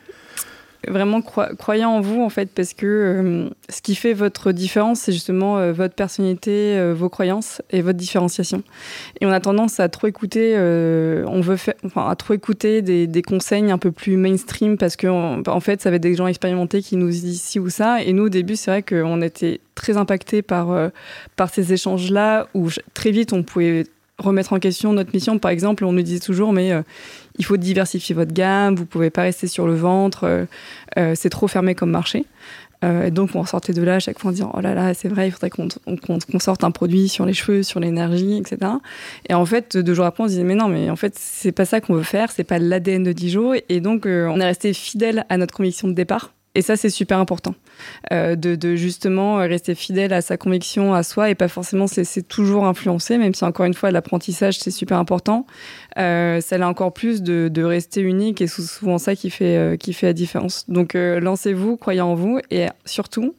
Vraiment 0.89 1.23
croyant 1.23 1.91
en 1.91 2.01
vous 2.01 2.23
en 2.23 2.29
fait 2.29 2.51
parce 2.55 2.75
que 2.75 2.87
euh, 2.87 3.51
ce 3.69 3.81
qui 3.83 3.95
fait 3.95 4.15
votre 4.15 4.53
différence 4.53 5.01
c'est 5.01 5.13
justement 5.13 5.59
euh, 5.59 5.73
votre 5.73 5.95
personnalité, 5.95 6.77
euh, 6.77 6.93
vos 6.93 7.09
croyances 7.09 7.63
et 7.71 7.83
votre 7.83 7.99
différenciation. 7.99 8.63
Et 9.21 9.27
on 9.27 9.31
a 9.31 9.41
tendance 9.41 9.81
à 9.81 9.89
trop 9.89 10.07
écouter, 10.07 10.57
on 10.57 11.41
veut 11.41 11.57
faire, 11.57 11.75
enfin 11.85 12.09
à 12.09 12.17
trop 12.17 12.35
écouter 12.35 12.83
des, 12.83 13.07
des, 13.07 13.23
conseils 13.23 13.71
un 13.71 13.79
peu 13.79 13.93
plus 13.93 14.17
mainstream 14.17 14.77
parce 14.77 14.97
que 14.97 15.07
en 15.07 15.61
fait 15.61 15.81
ça 15.81 15.91
va 15.91 15.97
être 15.97 16.03
des 16.03 16.15
gens 16.15 16.27
expérimentés 16.27 16.83
qui 16.83 16.97
nous 16.97 17.09
disent 17.09 17.41
ci 17.41 17.59
ou 17.59 17.71
ça. 17.71 18.03
Et 18.03 18.13
nous 18.13 18.25
au 18.25 18.29
début 18.29 18.57
c'est 18.57 18.71
vrai 18.71 18.83
qu'on 18.83 19.23
était 19.23 19.61
très 19.75 19.97
impactés 19.97 20.43
par 20.43 20.91
par 21.37 21.51
ces 21.51 21.73
échanges 21.73 22.11
là 22.11 22.49
où 22.55 22.69
très 22.95 23.11
vite 23.11 23.33
on 23.33 23.43
pouvait 23.43 23.85
remettre 24.19 24.53
en 24.53 24.59
question 24.59 24.93
notre 24.93 25.13
mission. 25.15 25.39
Par 25.39 25.51
exemple, 25.51 25.85
on 25.85 25.93
nous 25.93 26.03
disait 26.03 26.21
toujours, 26.21 26.53
mais 26.53 26.73
euh, 26.73 26.83
il 27.39 27.45
faut 27.45 27.57
diversifier 27.57 28.15
votre 28.15 28.33
gamme, 28.33 28.75
vous 28.75 28.87
pouvez 28.87 29.11
pas 29.11 29.23
rester 29.23 29.47
sur 29.47 29.67
le 29.67 29.75
ventre, 29.75 30.25
euh, 30.25 30.45
euh, 30.99 31.15
c'est 31.17 31.31
trop 31.31 31.49
fermé 31.49 31.75
comme 31.75 31.91
marché. 31.91 32.25
donc, 33.13 33.31
on 33.35 33.45
sortait 33.45 33.73
de 33.73 33.81
là 33.81 33.95
à 33.95 33.99
chaque 34.01 34.19
fois 34.19 34.31
en 34.31 34.33
disant, 34.33 34.51
oh 34.55 34.61
là 34.61 34.75
là, 34.75 34.93
c'est 34.93 35.07
vrai, 35.07 35.29
il 35.29 35.31
faudrait 35.31 35.51
qu'on 35.51 36.41
sorte 36.41 36.65
un 36.65 36.73
produit 36.73 37.09
sur 37.09 37.25
les 37.25 37.33
cheveux, 37.33 37.63
sur 37.63 37.79
l'énergie, 37.79 38.39
etc. 38.39 38.73
Et 39.29 39.35
en 39.35 39.47
fait, 39.47 39.77
deux 39.77 39.95
jours 39.95 40.05
après, 40.05 40.25
on 40.25 40.27
se 40.27 40.33
disait, 40.33 40.43
mais 40.43 40.57
non, 40.57 40.67
mais 40.67 40.91
en 40.91 40.97
fait, 40.97 41.15
c'est 41.17 41.53
pas 41.53 41.65
ça 41.65 41.81
qu'on 41.81 41.95
veut 41.95 42.03
faire, 42.03 42.33
c'est 42.33 42.43
pas 42.43 42.59
l'ADN 42.59 43.05
de 43.05 43.13
Dijon. 43.13 43.53
Et 43.69 43.81
donc, 43.81 44.03
on 44.07 44.41
est 44.41 44.45
resté 44.45 44.73
fidèle 44.73 45.25
à 45.29 45.37
notre 45.37 45.55
conviction 45.55 45.87
de 45.87 45.93
départ. 45.93 46.33
Et 46.55 46.61
ça, 46.61 46.77
c'est 46.77 46.91
super 46.91 47.19
important, 47.19 47.55
euh, 48.13 48.37
de, 48.37 48.77
justement 48.77 49.37
rester 49.37 49.75
fidèle 49.75 50.13
à 50.13 50.21
sa 50.21 50.37
conviction, 50.37 50.93
à 50.93 51.03
soi, 51.03 51.31
et 51.31 51.35
pas 51.35 51.49
forcément 51.49 51.87
c'est 51.87 52.29
toujours 52.29 52.67
influencé, 52.67 53.17
même 53.17 53.35
si 53.35 53.45
encore 53.45 53.65
une 53.65 53.73
fois, 53.73 53.91
l'apprentissage, 53.91 54.59
c'est 54.59 54.71
super 54.71 54.99
important. 54.99 55.47
Euh, 55.99 56.43
ça 56.43 56.59
l'est 56.59 56.65
encore 56.65 56.93
plus 56.93 57.23
de, 57.23 57.63
rester 57.63 58.03
unique, 58.03 58.43
et 58.43 58.47
c'est 58.47 58.63
souvent 58.63 58.99
ça 58.99 59.17
qui 59.17 59.31
fait, 59.31 59.57
euh, 59.57 59.77
qui 59.77 59.95
fait 59.95 60.07
la 60.07 60.13
différence. 60.13 60.69
Donc, 60.69 60.93
lancez-vous, 60.95 61.79
croyez 61.79 62.03
en 62.03 62.15
vous, 62.15 62.39
et 62.51 62.67
surtout, 62.85 63.35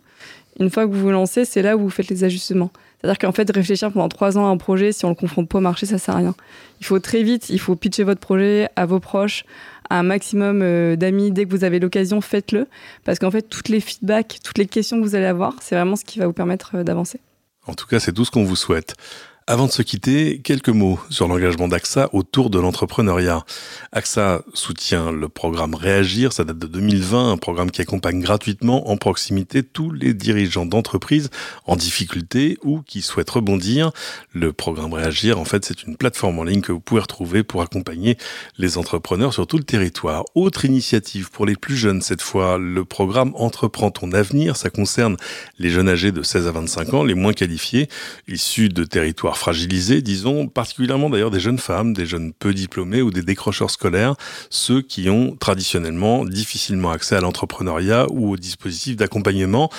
une 0.59 0.69
fois 0.69 0.85
que 0.85 0.91
vous 0.91 0.99
vous 0.99 1.11
lancez, 1.11 1.45
c'est 1.45 1.61
là 1.61 1.75
où 1.77 1.81
vous 1.81 1.89
faites 1.89 2.09
les 2.09 2.23
ajustements. 2.23 2.71
C'est-à-dire 2.99 3.19
qu'en 3.19 3.31
fait, 3.31 3.49
réfléchir 3.51 3.91
pendant 3.91 4.07
trois 4.07 4.37
ans 4.37 4.45
à 4.45 4.49
un 4.49 4.57
projet, 4.57 4.91
si 4.91 5.03
on 5.03 5.09
le 5.09 5.15
confronte 5.15 5.49
pas 5.49 5.57
au 5.57 5.61
marché, 5.61 5.85
ça 5.85 5.97
sert 5.97 6.15
à 6.15 6.19
rien. 6.19 6.35
Il 6.79 6.85
faut 6.85 6.99
très 6.99 7.21
vite, 7.23 7.49
il 7.49 7.59
faut 7.59 7.75
pitcher 7.75 8.03
votre 8.03 8.21
projet 8.21 8.69
à 8.75 8.85
vos 8.85 8.99
proches, 8.99 9.43
un 9.89 10.03
maximum 10.03 10.61
euh, 10.61 10.95
d'amis. 10.95 11.31
Dès 11.31 11.45
que 11.45 11.51
vous 11.51 11.63
avez 11.65 11.79
l'occasion, 11.79 12.21
faites-le. 12.21 12.67
Parce 13.03 13.19
qu'en 13.19 13.31
fait, 13.31 13.41
toutes 13.41 13.69
les 13.69 13.81
feedbacks, 13.81 14.39
toutes 14.43 14.57
les 14.57 14.67
questions 14.67 14.97
que 14.99 15.03
vous 15.03 15.15
allez 15.15 15.25
avoir, 15.25 15.55
c'est 15.61 15.75
vraiment 15.75 15.95
ce 15.95 16.05
qui 16.05 16.19
va 16.19 16.27
vous 16.27 16.33
permettre 16.33 16.75
euh, 16.75 16.83
d'avancer. 16.83 17.19
En 17.67 17.73
tout 17.73 17.87
cas, 17.87 17.99
c'est 17.99 18.13
tout 18.13 18.25
ce 18.25 18.31
qu'on 18.31 18.43
vous 18.43 18.55
souhaite. 18.55 18.95
Avant 19.45 19.67
de 19.67 19.73
se 19.73 19.81
quitter, 19.81 20.39
quelques 20.41 20.69
mots 20.69 20.97
sur 21.09 21.27
l'engagement 21.27 21.67
d'AXA 21.67 22.09
autour 22.13 22.49
de 22.49 22.59
l'entrepreneuriat. 22.59 23.43
AXA 23.91 24.41
soutient 24.53 25.11
le 25.11 25.27
programme 25.27 25.75
Réagir, 25.75 26.31
ça 26.31 26.45
date 26.45 26.59
de 26.59 26.67
2020, 26.67 27.33
un 27.33 27.35
programme 27.35 27.69
qui 27.69 27.81
accompagne 27.81 28.21
gratuitement 28.21 28.89
en 28.89 28.95
proximité 28.95 29.61
tous 29.61 29.91
les 29.91 30.13
dirigeants 30.13 30.65
d'entreprises 30.65 31.29
en 31.65 31.75
difficulté 31.75 32.57
ou 32.63 32.83
qui 32.83 33.01
souhaitent 33.01 33.31
rebondir. 33.31 33.91
Le 34.31 34.53
programme 34.53 34.93
Réagir, 34.93 35.37
en 35.37 35.43
fait, 35.43 35.65
c'est 35.65 35.83
une 35.83 35.97
plateforme 35.97 36.39
en 36.39 36.45
ligne 36.45 36.61
que 36.61 36.71
vous 36.71 36.79
pouvez 36.79 37.01
retrouver 37.01 37.43
pour 37.43 37.61
accompagner 37.61 38.17
les 38.57 38.77
entrepreneurs 38.77 39.33
sur 39.33 39.45
tout 39.45 39.57
le 39.57 39.65
territoire. 39.65 40.23
Autre 40.35 40.63
initiative 40.63 41.31
pour 41.31 41.45
les 41.45 41.57
plus 41.57 41.75
jeunes 41.75 42.01
cette 42.01 42.21
fois, 42.21 42.57
le 42.57 42.85
programme 42.85 43.33
Entreprends 43.35 43.91
ton 43.91 44.13
avenir, 44.13 44.55
ça 44.55 44.69
concerne 44.69 45.17
les 45.59 45.69
jeunes 45.69 45.89
âgés 45.89 46.13
de 46.13 46.23
16 46.23 46.47
à 46.47 46.51
25 46.51 46.93
ans, 46.93 47.03
les 47.03 47.13
moins 47.13 47.33
qualifiés, 47.33 47.89
issus 48.29 48.69
de 48.69 48.85
territoires 48.85 49.32
fragilisés, 49.37 50.01
disons, 50.01 50.47
particulièrement 50.47 51.09
d'ailleurs 51.09 51.31
des 51.31 51.39
jeunes 51.39 51.59
femmes, 51.59 51.93
des 51.93 52.05
jeunes 52.05 52.33
peu 52.33 52.53
diplômés 52.53 53.01
ou 53.01 53.11
des 53.11 53.21
décrocheurs 53.21 53.71
scolaires, 53.71 54.15
ceux 54.49 54.81
qui 54.81 55.09
ont 55.09 55.35
traditionnellement 55.35 56.25
difficilement 56.25 56.91
accès 56.91 57.15
à 57.15 57.21
l'entrepreneuriat 57.21 58.07
ou 58.09 58.31
aux 58.31 58.37
dispositifs 58.37 58.95
d'accompagnement. 58.95 59.69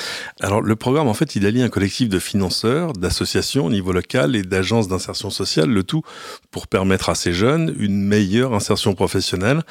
Alors 0.41 0.61
le 0.61 0.77
programme, 0.77 1.09
en 1.09 1.15
fait, 1.15 1.37
il 1.37 1.47
allie 1.47 1.63
un 1.63 1.69
collectif 1.69 2.09
de 2.09 2.19
financeurs, 2.19 2.93
d'associations 2.93 3.67
au 3.67 3.71
niveau 3.71 3.93
local 3.93 4.37
et 4.37 4.43
d'agences 4.43 4.89
d'insertion 4.89 5.31
sociale, 5.31 5.71
le 5.71 5.83
tout 5.83 6.03
pour 6.51 6.67
permettre 6.67 7.09
à 7.09 7.15
ces 7.15 7.33
jeunes 7.33 7.75
une 7.79 8.03
meilleure 8.03 8.55
insertion 8.55 8.95
professionnelle. 8.95 9.63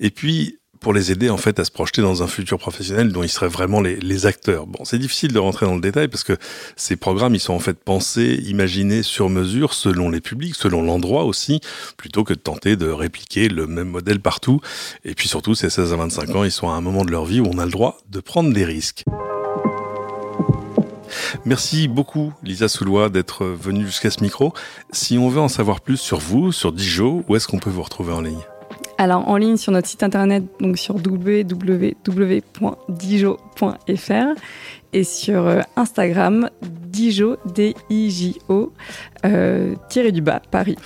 Et 0.00 0.10
puis, 0.10 0.58
pour 0.86 0.94
les 0.94 1.10
aider 1.10 1.30
en 1.30 1.36
fait 1.36 1.58
à 1.58 1.64
se 1.64 1.72
projeter 1.72 2.00
dans 2.00 2.22
un 2.22 2.28
futur 2.28 2.60
professionnel 2.60 3.10
dont 3.10 3.24
ils 3.24 3.28
seraient 3.28 3.48
vraiment 3.48 3.80
les, 3.80 4.26
acteurs. 4.26 4.68
Bon, 4.68 4.84
c'est 4.84 5.00
difficile 5.00 5.32
de 5.32 5.38
rentrer 5.40 5.66
dans 5.66 5.74
le 5.74 5.80
détail 5.80 6.06
parce 6.06 6.22
que 6.22 6.34
ces 6.76 6.94
programmes, 6.94 7.34
ils 7.34 7.40
sont 7.40 7.54
en 7.54 7.58
fait 7.58 7.76
pensés, 7.76 8.40
imaginés 8.46 9.02
sur 9.02 9.28
mesure 9.28 9.74
selon 9.74 10.10
les 10.10 10.20
publics, 10.20 10.54
selon 10.54 10.82
l'endroit 10.82 11.24
aussi, 11.24 11.60
plutôt 11.96 12.22
que 12.22 12.34
de 12.34 12.38
tenter 12.38 12.76
de 12.76 12.86
répliquer 12.88 13.48
le 13.48 13.66
même 13.66 13.88
modèle 13.88 14.20
partout. 14.20 14.60
Et 15.04 15.16
puis 15.16 15.26
surtout, 15.26 15.56
ces 15.56 15.70
16 15.70 15.92
à 15.92 15.96
25 15.96 16.36
ans, 16.36 16.44
ils 16.44 16.52
sont 16.52 16.68
à 16.68 16.74
un 16.74 16.80
moment 16.80 17.04
de 17.04 17.10
leur 17.10 17.24
vie 17.24 17.40
où 17.40 17.50
on 17.52 17.58
a 17.58 17.64
le 17.64 17.72
droit 17.72 17.98
de 18.08 18.20
prendre 18.20 18.52
des 18.52 18.64
risques. 18.64 19.02
Merci 21.44 21.88
beaucoup, 21.88 22.32
Lisa 22.44 22.68
Soulois, 22.68 23.08
d'être 23.08 23.44
venue 23.44 23.86
jusqu'à 23.86 24.12
ce 24.12 24.22
micro. 24.22 24.54
Si 24.92 25.18
on 25.18 25.28
veut 25.30 25.40
en 25.40 25.48
savoir 25.48 25.80
plus 25.80 25.96
sur 25.96 26.20
vous, 26.20 26.52
sur 26.52 26.70
Dijon, 26.70 27.24
où 27.26 27.34
est-ce 27.34 27.48
qu'on 27.48 27.58
peut 27.58 27.70
vous 27.70 27.82
retrouver 27.82 28.12
en 28.12 28.20
ligne? 28.20 28.44
Alors 28.98 29.28
en 29.28 29.36
ligne 29.36 29.56
sur 29.56 29.72
notre 29.72 29.88
site 29.88 30.02
internet, 30.02 30.44
donc 30.60 30.78
sur 30.78 30.96
www.dijo.fr 30.96 31.46
et 34.92 35.04
sur 35.04 35.46
euh, 35.46 35.60
Instagram, 35.76 36.48
Dijo, 36.62 37.36
D-I-J-O, 37.54 38.72
euh, 39.24 39.74
tiré 39.88 40.12
du 40.12 40.22
bas, 40.22 40.40
Paris. 40.50 40.76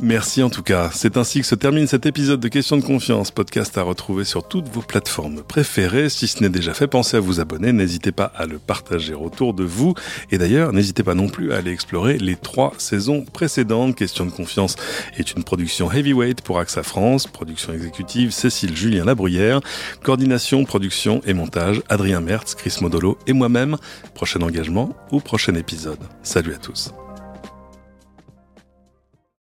Merci 0.00 0.42
en 0.42 0.50
tout 0.50 0.62
cas. 0.62 0.90
C'est 0.92 1.16
ainsi 1.16 1.40
que 1.40 1.46
se 1.46 1.54
termine 1.54 1.86
cet 1.86 2.06
épisode 2.06 2.40
de 2.40 2.48
Questions 2.48 2.76
de 2.76 2.84
confiance, 2.84 3.30
podcast 3.30 3.76
à 3.78 3.82
retrouver 3.82 4.24
sur 4.24 4.46
toutes 4.46 4.68
vos 4.68 4.82
plateformes 4.82 5.42
préférées. 5.42 6.08
Si 6.08 6.26
ce 6.26 6.42
n'est 6.42 6.48
déjà 6.48 6.74
fait, 6.74 6.86
pensez 6.86 7.16
à 7.16 7.20
vous 7.20 7.40
abonner. 7.40 7.72
N'hésitez 7.72 8.12
pas 8.12 8.32
à 8.36 8.46
le 8.46 8.58
partager 8.58 9.14
autour 9.14 9.54
de 9.54 9.64
vous. 9.64 9.94
Et 10.30 10.38
d'ailleurs, 10.38 10.72
n'hésitez 10.72 11.02
pas 11.02 11.14
non 11.14 11.28
plus 11.28 11.52
à 11.52 11.56
aller 11.56 11.70
explorer 11.70 12.18
les 12.18 12.36
trois 12.36 12.72
saisons 12.78 13.24
précédentes. 13.24 13.96
Questions 13.96 14.26
de 14.26 14.30
confiance 14.30 14.76
est 15.16 15.32
une 15.32 15.44
production 15.44 15.90
heavyweight 15.90 16.42
pour 16.42 16.58
AXA 16.58 16.82
France. 16.82 17.26
Production 17.26 17.72
exécutive 17.72 18.30
Cécile 18.30 18.76
Julien 18.76 19.04
Labruyère. 19.04 19.60
Coordination, 20.02 20.64
production 20.64 21.20
et 21.26 21.34
montage 21.34 21.82
Adrien 21.88 22.20
Mertz, 22.20 22.54
Chris 22.54 22.76
Modolo 22.80 23.18
et 23.26 23.32
moi-même. 23.32 23.76
Prochain 24.14 24.42
engagement 24.42 24.94
ou 25.10 25.20
prochain 25.20 25.54
épisode. 25.54 26.00
Salut 26.22 26.54
à 26.54 26.58
tous. 26.58 26.92